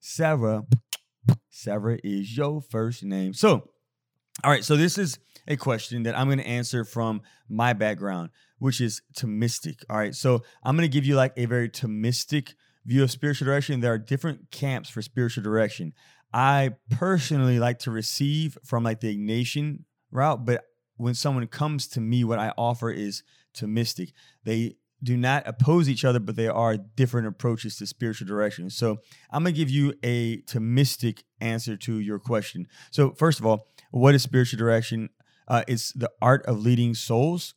Sarah. 0.00 0.64
Sarah 1.48 1.98
is 2.04 2.36
your 2.36 2.60
first 2.60 3.02
name. 3.02 3.32
So, 3.32 3.70
all 4.42 4.50
right. 4.50 4.64
So 4.64 4.76
this 4.76 4.98
is 4.98 5.18
a 5.48 5.56
question 5.56 6.02
that 6.02 6.18
I'm 6.18 6.26
going 6.26 6.38
to 6.38 6.46
answer 6.46 6.84
from 6.84 7.22
my 7.48 7.72
background, 7.72 8.30
which 8.58 8.80
is 8.80 9.02
Thomistic. 9.16 9.82
All 9.88 9.96
right. 9.96 10.14
So 10.14 10.42
I'm 10.62 10.76
going 10.76 10.88
to 10.88 10.92
give 10.92 11.06
you 11.06 11.16
like 11.16 11.32
a 11.36 11.46
very 11.46 11.70
Thomistic 11.70 12.54
view 12.84 13.02
of 13.02 13.10
spiritual 13.10 13.46
direction. 13.46 13.80
There 13.80 13.92
are 13.92 13.98
different 13.98 14.50
camps 14.50 14.88
for 14.88 15.02
spiritual 15.02 15.42
direction. 15.42 15.92
I 16.32 16.70
personally 16.90 17.58
like 17.58 17.78
to 17.80 17.90
receive 17.90 18.58
from 18.64 18.82
like 18.82 19.00
the 19.00 19.16
Ignatian 19.16 19.84
route, 20.10 20.44
but 20.44 20.64
when 20.96 21.14
someone 21.14 21.46
comes 21.46 21.86
to 21.88 22.00
me, 22.00 22.24
what 22.24 22.38
I 22.38 22.52
offer 22.56 22.90
is 22.90 23.22
Thomistic. 23.56 24.12
They 24.44 24.76
do 25.02 25.16
not 25.16 25.46
oppose 25.46 25.88
each 25.88 26.04
other, 26.04 26.18
but 26.18 26.34
they 26.34 26.48
are 26.48 26.76
different 26.76 27.26
approaches 27.26 27.76
to 27.76 27.86
spiritual 27.86 28.26
direction. 28.26 28.70
So 28.70 28.98
I'm 29.30 29.44
gonna 29.44 29.52
give 29.52 29.70
you 29.70 29.94
a 30.02 30.42
Thomistic 30.42 31.22
answer 31.40 31.76
to 31.76 31.98
your 31.98 32.18
question. 32.18 32.66
So 32.90 33.12
first 33.12 33.38
of 33.38 33.46
all, 33.46 33.66
what 33.90 34.14
is 34.14 34.22
spiritual 34.22 34.58
direction? 34.58 35.10
Uh, 35.46 35.62
it's 35.68 35.92
the 35.92 36.10
art 36.22 36.44
of 36.46 36.60
leading 36.60 36.94
souls 36.94 37.54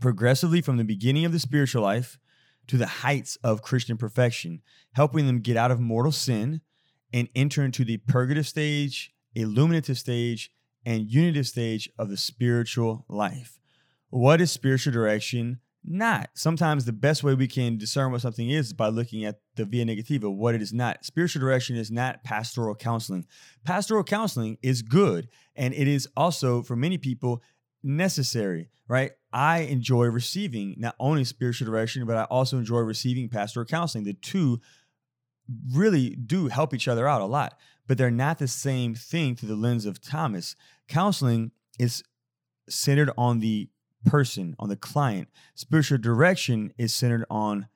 progressively 0.00 0.60
from 0.60 0.78
the 0.78 0.84
beginning 0.84 1.24
of 1.24 1.32
the 1.32 1.38
spiritual 1.38 1.82
life 1.82 2.18
to 2.68 2.76
the 2.76 2.86
heights 2.86 3.36
of 3.42 3.62
Christian 3.62 3.96
perfection, 3.96 4.62
helping 4.92 5.26
them 5.26 5.40
get 5.40 5.56
out 5.56 5.70
of 5.70 5.80
mortal 5.80 6.12
sin 6.12 6.60
and 7.12 7.28
enter 7.34 7.64
into 7.64 7.84
the 7.84 7.98
purgative 7.98 8.46
stage, 8.46 9.12
illuminative 9.34 9.98
stage, 9.98 10.52
and 10.84 11.10
unitive 11.10 11.46
stage 11.46 11.88
of 11.98 12.08
the 12.08 12.16
spiritual 12.16 13.04
life. 13.08 13.58
What 14.10 14.40
is 14.40 14.50
spiritual 14.50 14.92
direction? 14.92 15.60
Not. 15.84 16.30
Sometimes 16.34 16.84
the 16.84 16.92
best 16.92 17.24
way 17.24 17.34
we 17.34 17.48
can 17.48 17.76
discern 17.76 18.12
what 18.12 18.20
something 18.20 18.48
is, 18.48 18.68
is 18.68 18.72
by 18.72 18.88
looking 18.88 19.24
at 19.24 19.40
the 19.56 19.64
via 19.64 19.84
negativa, 19.84 20.32
what 20.32 20.54
it 20.54 20.62
is 20.62 20.72
not. 20.72 21.04
Spiritual 21.04 21.40
direction 21.40 21.76
is 21.76 21.90
not 21.90 22.22
pastoral 22.22 22.74
counseling. 22.74 23.26
Pastoral 23.64 24.04
counseling 24.04 24.58
is 24.62 24.82
good, 24.82 25.28
and 25.56 25.74
it 25.74 25.88
is 25.88 26.08
also, 26.16 26.62
for 26.62 26.76
many 26.76 26.98
people, 26.98 27.42
necessary, 27.82 28.70
right? 28.86 29.12
I 29.32 29.60
enjoy 29.60 30.06
receiving 30.06 30.74
not 30.78 30.94
only 31.00 31.24
spiritual 31.24 31.66
direction, 31.66 32.06
but 32.06 32.16
I 32.16 32.24
also 32.24 32.58
enjoy 32.58 32.80
receiving 32.80 33.28
pastoral 33.28 33.66
counseling. 33.66 34.04
The 34.04 34.14
two 34.14 34.60
really 35.72 36.10
do 36.10 36.48
help 36.48 36.74
each 36.74 36.88
other 36.88 37.08
out 37.08 37.20
a 37.20 37.26
lot, 37.26 37.58
but 37.86 37.98
they're 37.98 38.10
not 38.10 38.38
the 38.38 38.48
same 38.48 38.94
thing 38.94 39.34
through 39.34 39.48
the 39.48 39.56
lens 39.56 39.86
of 39.86 40.00
Thomas. 40.00 40.54
Counseling 40.88 41.52
is 41.78 42.02
centered 42.68 43.10
on 43.16 43.40
the 43.40 43.68
person, 44.04 44.54
on 44.58 44.68
the 44.68 44.76
client. 44.76 45.28
Spiritual 45.54 45.98
direction 45.98 46.72
is 46.76 46.94
centered 46.94 47.24
on 47.30 47.68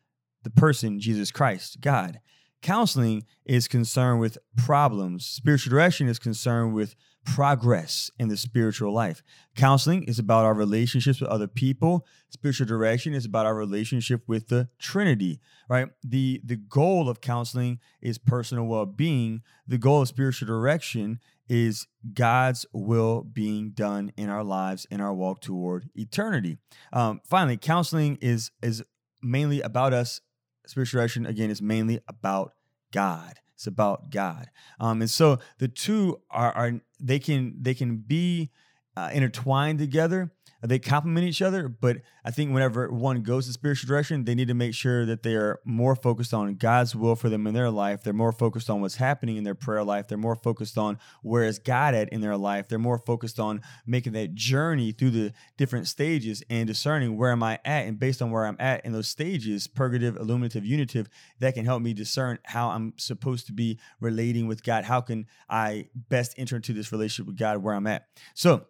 the 0.42 0.50
person, 0.50 1.00
Jesus 1.00 1.30
Christ, 1.30 1.80
God. 1.80 2.20
Counseling 2.62 3.24
is 3.44 3.68
concerned 3.68 4.20
with 4.20 4.38
problems. 4.56 5.24
Spiritual 5.26 5.70
direction 5.70 6.08
is 6.08 6.18
concerned 6.18 6.74
with 6.74 6.96
progress 7.26 8.10
in 8.18 8.28
the 8.28 8.36
spiritual 8.36 8.92
life. 8.92 9.22
Counseling 9.56 10.04
is 10.04 10.18
about 10.18 10.44
our 10.44 10.54
relationships 10.54 11.20
with 11.20 11.28
other 11.28 11.48
people. 11.48 12.06
Spiritual 12.30 12.66
direction 12.66 13.12
is 13.12 13.26
about 13.26 13.44
our 13.44 13.54
relationship 13.54 14.22
with 14.26 14.48
the 14.48 14.68
Trinity, 14.78 15.40
right? 15.68 15.88
The 16.02 16.40
the 16.44 16.56
goal 16.56 17.08
of 17.08 17.20
counseling 17.20 17.80
is 18.00 18.16
personal 18.16 18.64
well-being. 18.66 19.42
The 19.66 19.76
goal 19.76 20.02
of 20.02 20.08
spiritual 20.08 20.46
direction 20.46 21.18
is 21.48 21.86
God's 22.14 22.64
will 22.72 23.22
being 23.22 23.70
done 23.70 24.12
in 24.16 24.30
our 24.30 24.44
lives 24.44 24.86
in 24.90 25.00
our 25.00 25.12
walk 25.12 25.40
toward 25.40 25.90
eternity. 25.94 26.58
Um, 26.92 27.20
finally, 27.24 27.56
counseling 27.56 28.18
is 28.20 28.50
is 28.62 28.82
mainly 29.20 29.60
about 29.60 29.92
us. 29.92 30.20
Spiritual 30.66 31.00
direction 31.00 31.26
again 31.26 31.50
is 31.50 31.60
mainly 31.60 32.00
about 32.08 32.52
God. 32.92 33.34
It's 33.56 33.66
about 33.66 34.10
God. 34.10 34.50
Um, 34.78 35.00
and 35.00 35.10
so 35.10 35.38
the 35.58 35.68
two 35.68 36.20
are, 36.30 36.52
are 36.52 36.72
they 37.00 37.18
can 37.18 37.56
they 37.60 37.74
can 37.74 37.96
be 37.96 38.50
uh, 38.96 39.10
intertwined 39.12 39.78
together 39.78 40.30
they 40.62 40.78
complement 40.78 41.26
each 41.26 41.42
other, 41.42 41.68
but 41.68 41.98
I 42.24 42.30
think 42.30 42.52
whenever 42.52 42.90
one 42.90 43.22
goes 43.22 43.46
to 43.46 43.52
spiritual 43.52 43.88
direction, 43.88 44.24
they 44.24 44.34
need 44.34 44.48
to 44.48 44.54
make 44.54 44.74
sure 44.74 45.04
that 45.06 45.22
they 45.22 45.34
are 45.34 45.60
more 45.64 45.94
focused 45.94 46.32
on 46.32 46.54
God's 46.54 46.96
will 46.96 47.14
for 47.14 47.28
them 47.28 47.46
in 47.46 47.54
their 47.54 47.70
life. 47.70 48.02
They're 48.02 48.12
more 48.12 48.32
focused 48.32 48.70
on 48.70 48.80
what's 48.80 48.96
happening 48.96 49.36
in 49.36 49.44
their 49.44 49.54
prayer 49.54 49.84
life. 49.84 50.08
They're 50.08 50.18
more 50.18 50.34
focused 50.34 50.78
on 50.78 50.98
where 51.22 51.44
is 51.44 51.58
God 51.58 51.94
at 51.94 52.08
in 52.08 52.20
their 52.20 52.36
life. 52.36 52.68
They're 52.68 52.78
more 52.78 52.98
focused 52.98 53.38
on 53.38 53.60
making 53.86 54.14
that 54.14 54.34
journey 54.34 54.92
through 54.92 55.10
the 55.10 55.32
different 55.56 55.88
stages 55.88 56.42
and 56.48 56.66
discerning 56.66 57.16
where 57.16 57.32
am 57.32 57.42
I 57.42 57.58
at, 57.64 57.86
and 57.86 57.98
based 57.98 58.22
on 58.22 58.30
where 58.30 58.46
I'm 58.46 58.56
at 58.58 58.84
in 58.84 58.92
those 58.92 59.08
stages, 59.08 59.66
purgative, 59.66 60.16
illuminative, 60.16 60.64
unitive, 60.64 61.08
that 61.38 61.54
can 61.54 61.64
help 61.64 61.82
me 61.82 61.92
discern 61.92 62.38
how 62.44 62.70
I'm 62.70 62.94
supposed 62.96 63.46
to 63.46 63.52
be 63.52 63.78
relating 64.00 64.46
with 64.46 64.64
God. 64.64 64.84
How 64.84 65.00
can 65.00 65.26
I 65.48 65.88
best 66.08 66.34
enter 66.38 66.56
into 66.56 66.72
this 66.72 66.92
relationship 66.92 67.26
with 67.26 67.38
God 67.38 67.58
where 67.58 67.74
I'm 67.74 67.86
at? 67.86 68.06
So 68.34 68.66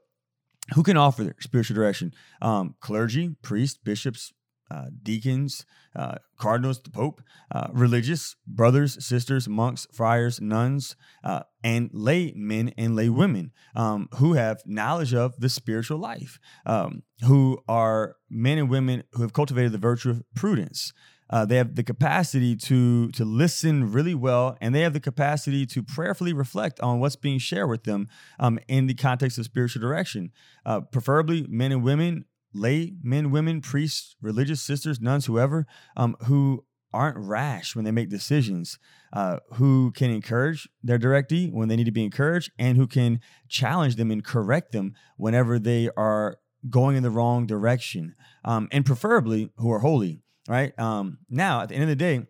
who 0.75 0.83
can 0.83 0.97
offer 0.97 1.35
spiritual 1.41 1.75
direction? 1.75 2.13
Um, 2.43 2.75
clergy, 2.81 3.37
priests, 3.43 3.79
bishops, 3.83 4.33
uh, 4.71 4.87
deacons, 5.03 5.65
uh, 5.95 6.17
cardinals, 6.39 6.81
the 6.83 6.91
pope, 6.91 7.23
uh, 7.55 7.69
religious 7.73 8.35
brothers, 8.47 9.05
sisters, 9.05 9.49
monks, 9.49 9.87
friars, 9.93 10.41
nuns, 10.41 10.97
uh, 11.23 11.43
and 11.63 11.89
lay 11.93 12.33
men 12.35 12.73
and 12.77 12.97
lay 12.97 13.09
women 13.09 13.53
um, 13.75 14.09
who 14.17 14.33
have 14.35 14.63
knowledge 14.67 15.15
of 15.15 15.39
the 15.39 15.49
spiritual 15.49 15.99
life, 15.99 16.39
um, 16.65 17.03
who 17.25 17.59
are 17.69 18.17
men 18.29 18.59
and 18.59 18.69
women 18.69 19.05
who 19.13 19.23
have 19.23 19.33
cultivated 19.33 19.73
the 19.73 19.79
virtue 19.79 20.11
of 20.11 20.23
prudence. 20.35 20.93
Uh, 21.29 21.45
they 21.45 21.57
have 21.57 21.75
the 21.75 21.83
capacity 21.83 22.55
to 22.55 23.11
to 23.13 23.25
listen 23.25 23.93
really 23.93 24.15
well, 24.15 24.57
and 24.61 24.75
they 24.75 24.83
have 24.83 24.93
the 24.93 25.01
capacity 25.01 25.67
to 25.67 25.83
prayerfully 25.83 26.33
reflect 26.33 26.81
on 26.81 27.01
what's 27.01 27.17
being 27.17 27.39
shared 27.39 27.69
with 27.69 27.85
them 27.85 28.09
um, 28.39 28.59
in 28.69 28.87
the 28.87 28.95
context 28.95 29.39
of 29.39 29.45
spiritual 29.45 29.81
direction. 29.83 30.31
Uh, 30.65 30.81
preferably, 30.81 31.47
men 31.49 31.73
and 31.73 31.83
women, 31.83 32.25
lay 32.55 32.93
men, 33.03 33.31
women, 33.31 33.61
priests, 33.61 34.17
religious 34.21 34.63
sisters, 34.63 35.01
nuns, 35.01 35.27
whoever, 35.27 35.67
um, 35.97 36.17
who 36.25 36.65
aren't 36.93 37.19
rash 37.19 37.75
when 37.75 37.85
they 37.85 37.91
make 37.91 38.09
decisions, 38.09 38.79
uh, 39.13 39.39
who 39.55 39.91
can 39.93 40.11
encourage 40.11 40.69
their 40.83 40.99
directee 40.99 41.53
when 41.53 41.69
they 41.69 41.77
need 41.77 41.85
to 41.85 41.91
be 41.91 42.05
encouraged, 42.05 42.51
and 42.59 42.77
who 42.77 42.87
can 42.87 43.21
challenge 43.49 43.97
them 43.97 44.11
and 44.11 44.25
correct 44.25 44.73
them 44.73 44.95
whenever 45.17 45.59
they 45.59 45.91
are 45.97 46.39
going 46.71 46.97
in 46.97 47.03
the 47.03 47.11
wrong 47.11 47.47
direction, 47.47 48.15
um, 48.45 48.69
and 48.73 48.87
preferably 48.87 49.51
who 49.57 49.71
are 49.71 49.81
holy 49.81 50.23
right? 50.49 50.79
Um, 50.79 51.19
now, 51.29 51.63
at 51.63 51.69
the 51.69 51.75
end 51.75 51.85
of 51.85 51.89
the 51.89 51.97
day, 51.97 52.27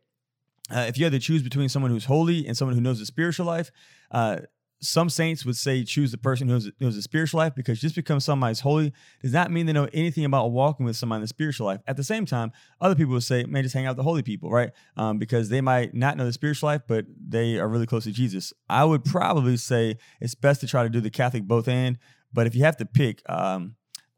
uh, 0.74 0.86
if 0.88 0.98
you 0.98 1.04
had 1.04 1.12
to 1.12 1.18
choose 1.18 1.42
between 1.42 1.68
someone 1.68 1.90
who's 1.90 2.06
holy 2.06 2.46
and 2.46 2.56
someone 2.56 2.74
who 2.74 2.80
knows 2.80 2.98
the 2.98 3.06
spiritual 3.06 3.46
life, 3.46 3.70
uh, 4.10 4.38
some 4.80 5.08
saints 5.08 5.44
would 5.44 5.56
say 5.56 5.84
choose 5.84 6.10
the 6.10 6.18
person 6.18 6.48
who 6.48 6.54
knows, 6.54 6.70
knows 6.80 6.96
the 6.96 7.02
spiritual 7.02 7.38
life 7.38 7.54
because 7.54 7.80
just 7.80 7.94
because 7.94 8.24
somebody's 8.24 8.60
holy 8.60 8.92
does 9.22 9.32
not 9.32 9.50
mean 9.50 9.66
they 9.66 9.72
know 9.72 9.88
anything 9.92 10.24
about 10.24 10.48
walking 10.48 10.84
with 10.84 10.96
somebody 10.96 11.18
in 11.18 11.22
the 11.22 11.28
spiritual 11.28 11.66
life. 11.66 11.80
At 11.86 11.96
the 11.96 12.04
same 12.04 12.26
time, 12.26 12.52
other 12.80 12.94
people 12.94 13.14
would 13.14 13.22
say, 13.22 13.44
man, 13.44 13.62
just 13.62 13.74
hang 13.74 13.86
out 13.86 13.90
with 13.90 13.98
the 13.98 14.02
holy 14.02 14.22
people, 14.22 14.50
right? 14.50 14.70
Um, 14.96 15.18
because 15.18 15.48
they 15.48 15.60
might 15.60 15.94
not 15.94 16.16
know 16.16 16.26
the 16.26 16.32
spiritual 16.32 16.68
life, 16.68 16.82
but 16.86 17.06
they 17.16 17.58
are 17.58 17.68
really 17.68 17.86
close 17.86 18.04
to 18.04 18.12
Jesus. 18.12 18.52
I 18.68 18.84
would 18.84 19.04
probably 19.04 19.56
say 19.56 19.96
it's 20.20 20.34
best 20.34 20.60
to 20.60 20.66
try 20.66 20.82
to 20.82 20.90
do 20.90 21.00
the 21.00 21.10
Catholic 21.10 21.44
both 21.44 21.68
and, 21.68 21.98
but 22.32 22.46
if 22.46 22.54
you 22.54 22.64
have 22.64 22.76
to 22.76 22.86
pick, 22.86 23.22
um, 23.30 23.76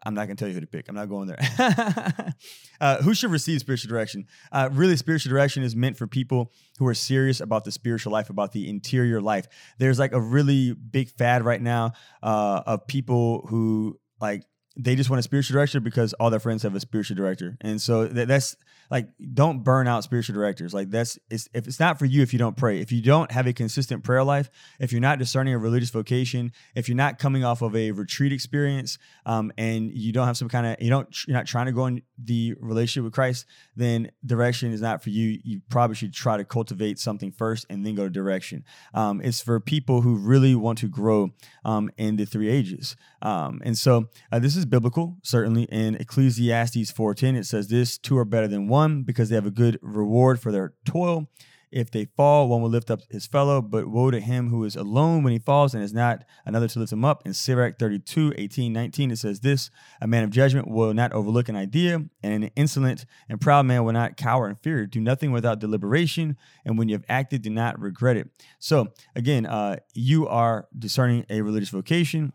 I'm 0.09 0.15
not 0.15 0.25
going 0.25 0.37
to 0.39 0.41
tell 0.41 0.49
you 0.49 0.55
who 0.55 0.61
to 0.63 0.67
pick. 0.67 0.89
I'm 0.89 0.95
not 0.95 1.11
going 1.11 1.29
there. 1.29 2.35
uh, 2.81 3.03
who 3.03 3.13
should 3.13 3.31
receive 3.31 3.61
spiritual 3.61 3.91
direction? 3.91 4.27
Uh, 4.51 4.71
really, 4.73 4.97
spiritual 4.97 5.29
direction 5.29 5.63
is 5.63 5.77
meant 5.77 5.99
for 5.99 6.07
people 6.07 6.51
who 6.79 6.87
are 6.87 6.95
serious 6.95 7.41
about 7.41 7.65
the 7.65 7.71
spiritual 7.71 8.11
life, 8.11 8.31
about 8.31 8.53
the 8.53 8.71
interior 8.71 9.21
life. 9.21 9.49
There's 9.77 9.99
like 9.99 10.13
a 10.13 10.21
really 10.21 10.73
big 10.73 11.11
fad 11.11 11.45
right 11.45 11.61
now 11.61 11.93
uh, 12.23 12.63
of 12.65 12.87
people 12.87 13.47
who 13.51 14.01
like 14.19 14.45
they 14.79 14.95
just 14.95 15.11
want 15.11 15.19
a 15.19 15.23
spiritual 15.23 15.55
director 15.55 15.81
because 15.81 16.13
all 16.15 16.31
their 16.31 16.41
friends 16.41 16.63
have 16.63 16.75
a 16.75 16.81
spiritual 16.81 17.17
director, 17.17 17.57
and 17.61 17.83
so 17.83 18.07
that's 18.07 18.57
like 18.91 19.09
don't 19.35 19.65
burn 19.65 19.89
out 19.89 20.05
spiritual 20.05 20.35
directors. 20.35 20.73
Like 20.73 20.91
that's 20.91 21.19
it's, 21.31 21.49
if 21.53 21.67
it's 21.67 21.81
not 21.81 21.99
for 21.99 22.07
you 22.07 22.23
if 22.23 22.33
you 22.33 22.39
don't 22.39 22.57
pray, 22.57 22.81
if 22.81 22.93
you 22.93 23.03
don't 23.03 23.31
have 23.33 23.47
a 23.47 23.53
consistent 23.53 24.05
prayer 24.05 24.23
life, 24.23 24.51
if 24.79 24.93
you're 24.93 25.01
not 25.01 25.19
discerning 25.19 25.53
a 25.53 25.59
religious 25.59 25.91
vocation, 25.91 26.53
if 26.75 26.89
you're 26.89 26.97
not 26.97 27.19
coming 27.19 27.45
off 27.45 27.61
of 27.61 27.75
a 27.75 27.91
retreat 27.91 28.33
experience, 28.33 28.99
um, 29.27 29.53
and 29.59 29.91
you 29.93 30.13
don't 30.13 30.27
have 30.27 30.37
some 30.37 30.49
kind 30.49 30.67
of 30.67 30.77
you 30.81 30.91
don't 30.91 31.27
you're 31.27 31.37
not 31.37 31.47
trying 31.47 31.67
to 31.67 31.73
go 31.73 31.87
in 31.87 32.03
the 32.17 32.55
relationship 32.61 33.05
with 33.05 33.13
Christ, 33.13 33.47
then 33.79 34.11
direction 34.27 34.73
is 34.73 34.81
not 34.81 35.03
for 35.03 35.11
you. 35.11 35.39
You 35.45 35.61
probably 35.71 35.97
should 35.97 36.13
try 36.13 36.37
to 36.37 36.45
cultivate 36.45 36.99
something 36.99 37.31
first 37.31 37.65
and 37.71 37.87
then 37.87 37.95
go 37.95 38.05
to 38.05 38.11
direction. 38.11 38.65
Um, 38.93 39.21
it's 39.23 39.41
for 39.41 39.61
people 39.61 40.03
who 40.03 40.17
really 40.17 40.55
want 40.55 40.79
to 40.79 40.89
grow 40.89 41.31
um, 41.65 41.91
in 41.97 42.17
the 42.17 42.27
three 42.27 42.49
ages. 42.49 42.97
Um, 43.23 43.61
and 43.65 43.79
so 43.79 44.09
uh, 44.33 44.39
this 44.41 44.57
is 44.57 44.67
biblical, 44.67 45.17
certainly 45.23 45.65
in 45.65 45.95
Ecclesiastes 45.95 46.93
4:10. 46.93 47.37
It 47.37 47.47
says 47.47 47.69
this: 47.69 47.99
two 47.99 48.19
are 48.19 48.25
better 48.25 48.49
than 48.49 48.69
one 48.69 49.03
because 49.03 49.29
they 49.29 49.37
have 49.37 49.47
a 49.47 49.51
good 49.51 49.79
reward 49.81 50.41
for 50.41 50.53
their 50.53 50.75
toil. 50.85 51.29
If 51.71 51.91
they 51.91 52.07
fall, 52.17 52.49
one 52.49 52.63
will 52.63 52.71
lift 52.71 52.91
up 52.91 53.01
his 53.11 53.27
fellow, 53.27 53.61
but 53.61 53.89
woe 53.89 54.11
to 54.11 54.21
him 54.21 54.49
who 54.49 54.65
is 54.65 54.77
alone 54.77 55.23
when 55.23 55.33
he 55.33 55.39
falls 55.39 55.75
and 55.75 55.83
is 55.83 55.93
not 55.93 56.25
another 56.45 56.69
to 56.69 56.79
lift 56.79 56.93
him 56.93 57.05
up. 57.05 57.23
In 57.27 57.35
Sirach 57.35 57.79
32, 57.79 58.35
18, 58.37 58.73
19, 58.73 59.11
it 59.11 59.19
says 59.19 59.41
this 59.41 59.71
A 60.01 60.07
man 60.07 60.25
of 60.25 60.31
judgment 60.31 60.69
will 60.69 60.95
not 60.95 61.13
overlook 61.13 61.49
an 61.49 61.57
idea, 61.57 62.03
and 62.23 62.45
an 62.45 62.51
insolent 62.57 63.05
and 63.29 63.41
proud 63.41 63.67
man 63.67 63.85
will 63.85 63.93
not 63.93 64.17
cower 64.17 64.49
in 64.49 64.57
fear. 64.57 64.87
Do 64.87 65.01
nothing 65.01 65.33
without 65.33 65.59
deliberation, 65.59 66.37
and 66.65 66.79
when 66.79 66.89
you 66.89 66.95
have 66.95 67.05
acted, 67.09 67.43
do 67.43 67.51
not 67.51 67.79
regret 67.79 68.17
it. 68.17 68.29
So, 68.59 68.89
again, 69.15 69.47
uh, 69.47 69.77
you 69.95 70.27
are 70.29 70.69
discerning 70.79 71.27
a 71.29 71.43
religious 71.43 71.71
vocation. 71.71 72.33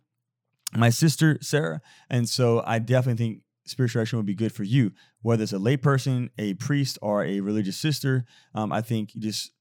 My 0.76 0.90
sister, 0.90 1.38
Sarah. 1.42 1.82
And 2.10 2.28
so 2.28 2.64
I 2.66 2.80
definitely 2.80 3.24
think 3.24 3.42
spiritual 3.66 4.00
direction 4.00 4.18
would 4.18 4.26
be 4.26 4.36
good 4.36 4.52
for 4.52 4.64
you, 4.64 4.92
whether 5.22 5.44
it's 5.44 5.54
a 5.54 5.58
layperson, 5.58 6.30
a 6.38 6.54
priest, 6.56 6.98
or 7.02 7.24
a 7.24 7.40
religious 7.40 7.78
sister. 7.78 8.26
Um, 8.54 8.72
I 8.72 8.82
think 8.82 9.16
you 9.16 9.22
just 9.22 9.52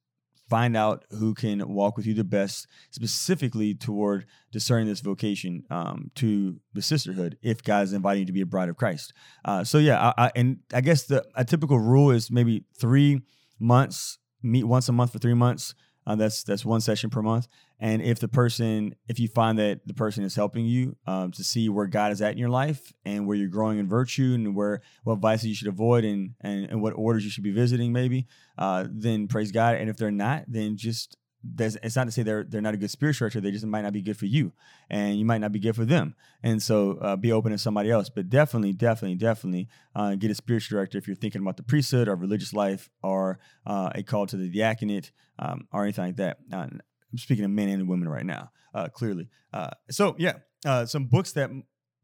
find 0.49 0.77
out 0.77 1.05
who 1.11 1.33
can 1.33 1.67
walk 1.67 1.97
with 1.97 2.05
you 2.05 2.13
the 2.13 2.25
best, 2.25 2.67
specifically 2.91 3.75
toward 3.75 4.27
discerning 4.51 4.87
this 4.87 5.01
vocation 5.01 5.65
um, 5.71 6.11
to 6.15 6.61
the 6.75 6.83
sisterhood. 6.83 7.39
If 7.43 7.63
God 7.63 7.85
is 7.85 7.95
inviting 7.95 8.21
you 8.21 8.27
to 8.27 8.33
be 8.33 8.43
a 8.43 8.47
bride 8.47 8.69
of 8.69 8.77
Christ, 8.77 9.15
uh, 9.45 9.65
so 9.65 9.79
yeah, 9.79 10.13
I, 10.17 10.27
I, 10.27 10.33
and 10.37 10.59
I 10.75 10.83
guess 10.83 11.05
the 11.05 11.25
a 11.35 11.45
typical 11.45 11.79
rule 11.79 12.11
is 12.11 12.31
maybe 12.31 12.65
three 12.79 13.23
months, 13.59 14.19
meet 14.43 14.65
once 14.65 14.89
a 14.89 14.93
month 14.93 15.13
for 15.13 15.19
three 15.19 15.35
months. 15.35 15.75
Uh, 16.07 16.17
that's 16.17 16.43
that's 16.43 16.65
one 16.65 16.81
session 16.81 17.11
per 17.11 17.23
month. 17.23 17.47
And 17.79 18.03
if 18.03 18.19
the 18.21 18.29
person, 18.29 18.95
if 19.09 19.19
you 19.19 19.29
find 19.29 19.59
that 19.59 19.87
the 19.87 19.95
person 19.95 20.25
is 20.25 20.37
helping 20.37 20.67
you 20.67 20.97
um, 21.07 21.33
to 21.33 21.43
see 21.43 21.69
where 21.69 21.87
God 21.87 22.13
is 22.13 22.23
at 22.23 22.33
in 22.33 22.39
your 22.39 22.49
life 22.49 22.93
and 23.05 23.27
where 23.27 23.37
you're 23.37 23.49
growing 23.49 23.79
in 23.79 23.89
virtue 23.89 24.35
and 24.35 24.55
where 24.55 24.83
what 25.05 25.17
vices 25.17 25.47
you 25.47 25.55
should 25.55 25.69
avoid 25.69 26.05
and 26.05 26.35
and, 26.41 26.71
and 26.71 26.83
what 26.83 26.93
orders 26.93 27.25
you 27.25 27.31
should 27.31 27.45
be 27.45 27.53
visiting, 27.53 27.93
maybe, 27.93 28.27
uh, 28.59 28.87
then 28.91 29.29
praise 29.29 29.53
God. 29.53 29.77
And 29.77 29.91
if 29.91 29.97
they're 29.97 30.11
not, 30.11 30.45
then 30.49 30.77
just 30.77 31.17
there's, 31.45 31.77
it's 31.83 31.97
not 31.97 32.05
to 32.05 32.13
say 32.13 32.23
they're 32.23 32.45
they're 32.45 32.61
not 32.61 32.75
a 32.75 32.77
good 32.77 32.91
spirit 32.91 33.17
director. 33.17 33.41
They 33.41 33.51
just 33.51 33.67
might 33.67 33.83
not 33.83 33.93
be 33.93 34.03
good 34.03 34.17
for 34.17 34.27
you, 34.27 34.53
and 34.89 35.19
you 35.19 35.25
might 35.25 35.41
not 35.41 35.53
be 35.53 35.59
good 35.59 35.75
for 35.75 35.85
them. 35.85 36.15
And 36.43 36.63
so 36.63 36.99
uh, 37.01 37.17
be 37.17 37.33
open 37.33 37.53
to 37.53 37.59
somebody 37.59 37.91
else. 37.91 38.09
But 38.09 38.31
definitely, 38.31 38.73
definitely, 38.73 39.17
definitely 39.17 39.69
uh, 39.95 40.15
get 40.15 40.31
a 40.31 40.35
spiritual 40.35 40.77
director 40.77 40.99
if 40.99 41.07
you're 41.07 41.17
thinking 41.17 41.43
about 41.43 41.57
the 41.57 41.63
priesthood 41.63 42.09
or 42.09 42.15
religious 42.15 42.53
life 42.53 42.91
or 43.03 43.41
uh, 43.67 43.91
a 43.95 44.03
call 44.03 44.27
to 44.27 44.37
the 44.37 44.49
diaconate 44.49 45.11
um, 45.39 45.67
or 45.73 45.83
anything 45.83 46.05
like 46.07 46.17
that. 46.17 46.39
Uh, 46.53 46.57
I'm 46.57 47.19
speaking 47.19 47.45
of 47.45 47.51
men 47.51 47.69
and 47.69 47.89
women 47.89 48.09
right 48.09 48.27
now, 48.27 48.53
uh, 48.75 48.89
clearly. 48.89 49.29
Uh, 49.53 49.71
so 49.91 50.15
yeah, 50.19 50.35
some 50.85 51.07
books 51.07 51.33
that 51.33 51.51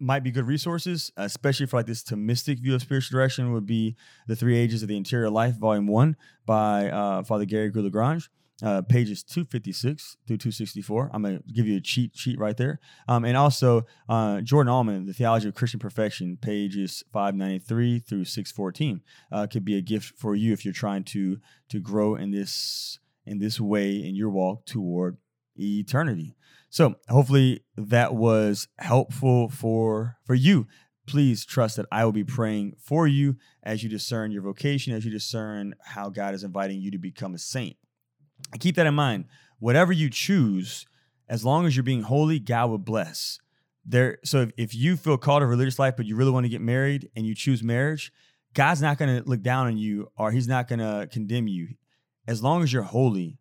might 0.00 0.22
be 0.22 0.30
good 0.30 0.46
resources, 0.46 1.10
especially 1.16 1.66
for 1.66 1.76
like 1.76 1.86
this 1.86 2.02
Thomistic 2.02 2.60
view 2.60 2.74
of 2.74 2.82
spiritual 2.82 3.16
direction, 3.16 3.52
would 3.52 3.66
be 3.66 3.96
The 4.26 4.36
Three 4.36 4.56
Ages 4.56 4.82
of 4.82 4.88
the 4.88 4.96
Interior 4.96 5.30
Life, 5.30 5.56
Volume 5.56 5.86
One 5.86 6.16
by 6.44 6.90
Father 7.24 7.46
Garrigou-Lagrange 7.46 8.28
uh, 8.62 8.82
pages 8.82 9.22
256 9.22 10.16
through 10.26 10.36
264. 10.36 11.10
I'm 11.12 11.22
going 11.22 11.38
to 11.38 11.52
give 11.52 11.66
you 11.66 11.76
a 11.76 11.80
cheat 11.80 12.16
sheet 12.16 12.38
right 12.38 12.56
there. 12.56 12.80
Um, 13.06 13.24
and 13.24 13.36
also 13.36 13.86
uh, 14.08 14.40
Jordan 14.40 14.72
Aumann, 14.72 15.06
The 15.06 15.12
Theology 15.12 15.48
of 15.48 15.54
Christian 15.54 15.80
Perfection, 15.80 16.36
pages 16.36 17.04
593 17.12 18.00
through 18.00 18.24
614, 18.24 19.02
uh, 19.30 19.46
could 19.46 19.64
be 19.64 19.76
a 19.76 19.82
gift 19.82 20.18
for 20.18 20.34
you 20.34 20.52
if 20.52 20.64
you're 20.64 20.74
trying 20.74 21.04
to 21.04 21.38
to 21.68 21.80
grow 21.80 22.14
in 22.14 22.30
this 22.30 22.98
in 23.26 23.38
this 23.38 23.60
way 23.60 23.96
in 23.96 24.16
your 24.16 24.30
walk 24.30 24.64
toward 24.64 25.18
eternity. 25.56 26.34
So 26.70 26.96
hopefully 27.08 27.64
that 27.76 28.14
was 28.14 28.68
helpful 28.78 29.48
for 29.48 30.16
for 30.24 30.34
you. 30.34 30.66
Please 31.06 31.46
trust 31.46 31.76
that 31.76 31.86
I 31.90 32.04
will 32.04 32.12
be 32.12 32.24
praying 32.24 32.74
for 32.78 33.06
you 33.06 33.36
as 33.62 33.82
you 33.82 33.88
discern 33.88 34.30
your 34.30 34.42
vocation, 34.42 34.92
as 34.92 35.06
you 35.06 35.10
discern 35.10 35.74
how 35.82 36.10
God 36.10 36.34
is 36.34 36.44
inviting 36.44 36.82
you 36.82 36.90
to 36.90 36.98
become 36.98 37.34
a 37.34 37.38
saint 37.38 37.76
keep 38.58 38.76
that 38.76 38.86
in 38.86 38.94
mind. 38.94 39.26
Whatever 39.58 39.92
you 39.92 40.08
choose, 40.10 40.86
as 41.28 41.44
long 41.44 41.66
as 41.66 41.76
you're 41.76 41.82
being 41.82 42.02
holy, 42.02 42.38
God 42.38 42.70
will 42.70 42.78
bless. 42.78 43.38
There, 43.84 44.18
so 44.24 44.42
if, 44.42 44.50
if 44.56 44.74
you 44.74 44.96
feel 44.96 45.16
called 45.16 45.42
to 45.42 45.46
religious 45.46 45.78
life, 45.78 45.94
but 45.96 46.06
you 46.06 46.16
really 46.16 46.30
want 46.30 46.44
to 46.44 46.50
get 46.50 46.60
married 46.60 47.10
and 47.16 47.26
you 47.26 47.34
choose 47.34 47.62
marriage, 47.62 48.12
God's 48.54 48.82
not 48.82 48.98
going 48.98 49.22
to 49.22 49.28
look 49.28 49.42
down 49.42 49.66
on 49.66 49.78
you 49.78 50.10
or 50.16 50.30
He's 50.30 50.48
not 50.48 50.68
going 50.68 50.78
to 50.78 51.08
condemn 51.10 51.48
you. 51.48 51.68
As 52.26 52.42
long 52.42 52.62
as 52.62 52.72
you're 52.72 52.82
holy, 52.82 53.38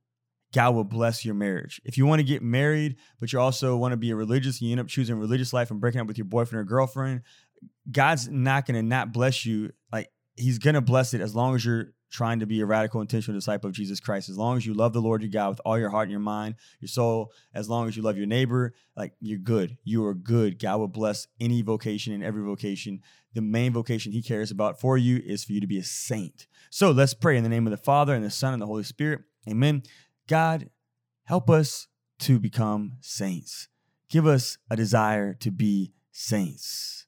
God 0.54 0.76
will 0.76 0.84
bless 0.84 1.26
your 1.26 1.36
marriage. 1.36 1.82
If 1.84 1.98
you 1.98 2.06
want 2.06 2.20
to 2.20 2.24
get 2.24 2.42
married, 2.42 2.96
but 3.20 3.34
you 3.34 3.40
also 3.40 3.76
want 3.76 3.92
to 3.92 3.98
be 3.98 4.12
a 4.12 4.16
religious, 4.16 4.60
and 4.60 4.70
you 4.70 4.72
end 4.72 4.80
up 4.80 4.88
choosing 4.88 5.18
religious 5.18 5.52
life 5.52 5.72
and 5.72 5.82
breaking 5.82 6.00
up 6.00 6.08
with 6.08 6.18
your 6.18 6.26
boyfriend 6.26 6.62
or 6.62 6.64
girlfriend, 6.64 7.22
God's 7.92 8.30
not 8.30 8.66
going 8.66 8.76
to 8.76 8.84
not 8.84 9.12
bless 9.12 9.46
you. 9.46 9.72
Like 9.92 10.10
He's 10.36 10.60
going 10.60 10.76
to 10.76 10.82
bless 10.82 11.14
it 11.14 11.22
as 11.22 11.36
long 11.36 11.56
as 11.56 11.66
you're 11.66 11.94
trying 12.10 12.40
to 12.40 12.46
be 12.46 12.62
a 12.62 12.66
radical, 12.66 13.02
intentional 13.02 13.38
disciple 13.38 13.70
of 13.70 13.76
Jesus 13.76 14.00
Christ. 14.00 14.30
As 14.30 14.38
long 14.38 14.58
as 14.58 14.66
you 14.66 14.74
love 14.74 14.94
the 14.94 15.02
Lord 15.02 15.22
your 15.22 15.30
God 15.30 15.50
with 15.50 15.62
all 15.66 15.78
your 15.78 15.90
heart 15.90 16.04
and 16.04 16.12
your 16.12 16.20
mind, 16.20 16.56
your 16.80 16.88
soul, 16.88 17.32
as 17.54 17.70
long 17.70 17.88
as 17.88 17.98
you 17.98 18.04
love 18.04 18.18
your 18.18 18.28
neighbor, 18.28 18.74
like 18.96 19.14
you're 19.20 19.40
good. 19.40 19.78
You 19.84 20.06
are 20.06 20.14
good. 20.14 20.60
God 20.60 20.80
will 20.80 20.88
bless 20.88 21.28
any 21.40 21.62
vocation 21.62 22.14
and 22.14 22.24
every 22.24 22.44
vocation. 22.44 23.02
The 23.34 23.42
main 23.42 23.74
vocation 23.74 24.12
he 24.12 24.22
cares 24.22 24.52
about 24.52 24.80
for 24.80 24.98
you 24.98 25.22
is 25.26 25.44
for 25.44 25.54
you 25.54 25.62
to 25.62 25.68
be 25.68 25.78
a 25.78 25.84
saint. 25.84 26.48
So 26.70 26.92
let's 26.92 27.14
pray 27.14 27.38
in 27.38 27.44
the 27.44 27.50
name 27.50 27.68
of 27.68 27.72
the 27.72 27.78
Father 27.78 28.14
and 28.14 28.24
the 28.24 28.32
Son 28.32 28.54
and 28.54 28.62
the 28.62 28.68
Holy 28.68 28.84
Spirit. 28.84 29.22
Amen. 29.48 29.84
God, 30.28 30.70
help 31.26 31.50
us 31.50 31.88
to 32.20 32.40
become 32.40 32.94
saints. 33.00 33.68
Give 34.10 34.26
us 34.26 34.58
a 34.70 34.76
desire 34.76 35.34
to 35.36 35.52
be 35.52 35.94
saints. 36.12 37.06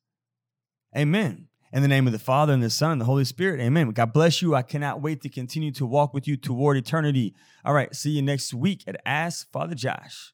Amen. 0.96 1.49
In 1.72 1.84
the 1.84 1.88
name 1.88 2.08
of 2.08 2.14
the 2.14 2.20
Father 2.20 2.52
and 2.52 2.64
the 2.64 2.70
Son 2.70 2.94
and 2.94 3.02
the 3.02 3.06
Holy 3.06 3.26
Spirit. 3.26 3.60
Amen. 3.62 3.92
God 3.92 4.12
bless 4.12 4.42
you. 4.42 4.56
I 4.56 4.64
cannot 4.64 5.02
wait 5.02 5.22
to 5.22 5.30
continue 5.30 5.72
to 5.74 5.86
walk 5.86 6.16
with 6.16 6.28
you 6.28 6.36
toward 6.36 6.78
eternity. 6.78 7.36
All 7.64 7.74
right. 7.74 7.96
See 7.96 8.10
you 8.10 8.24
next 8.24 8.56
week 8.56 8.84
at 8.88 9.00
Ask 9.06 9.52
Father 9.52 9.76
Josh. 9.76 10.32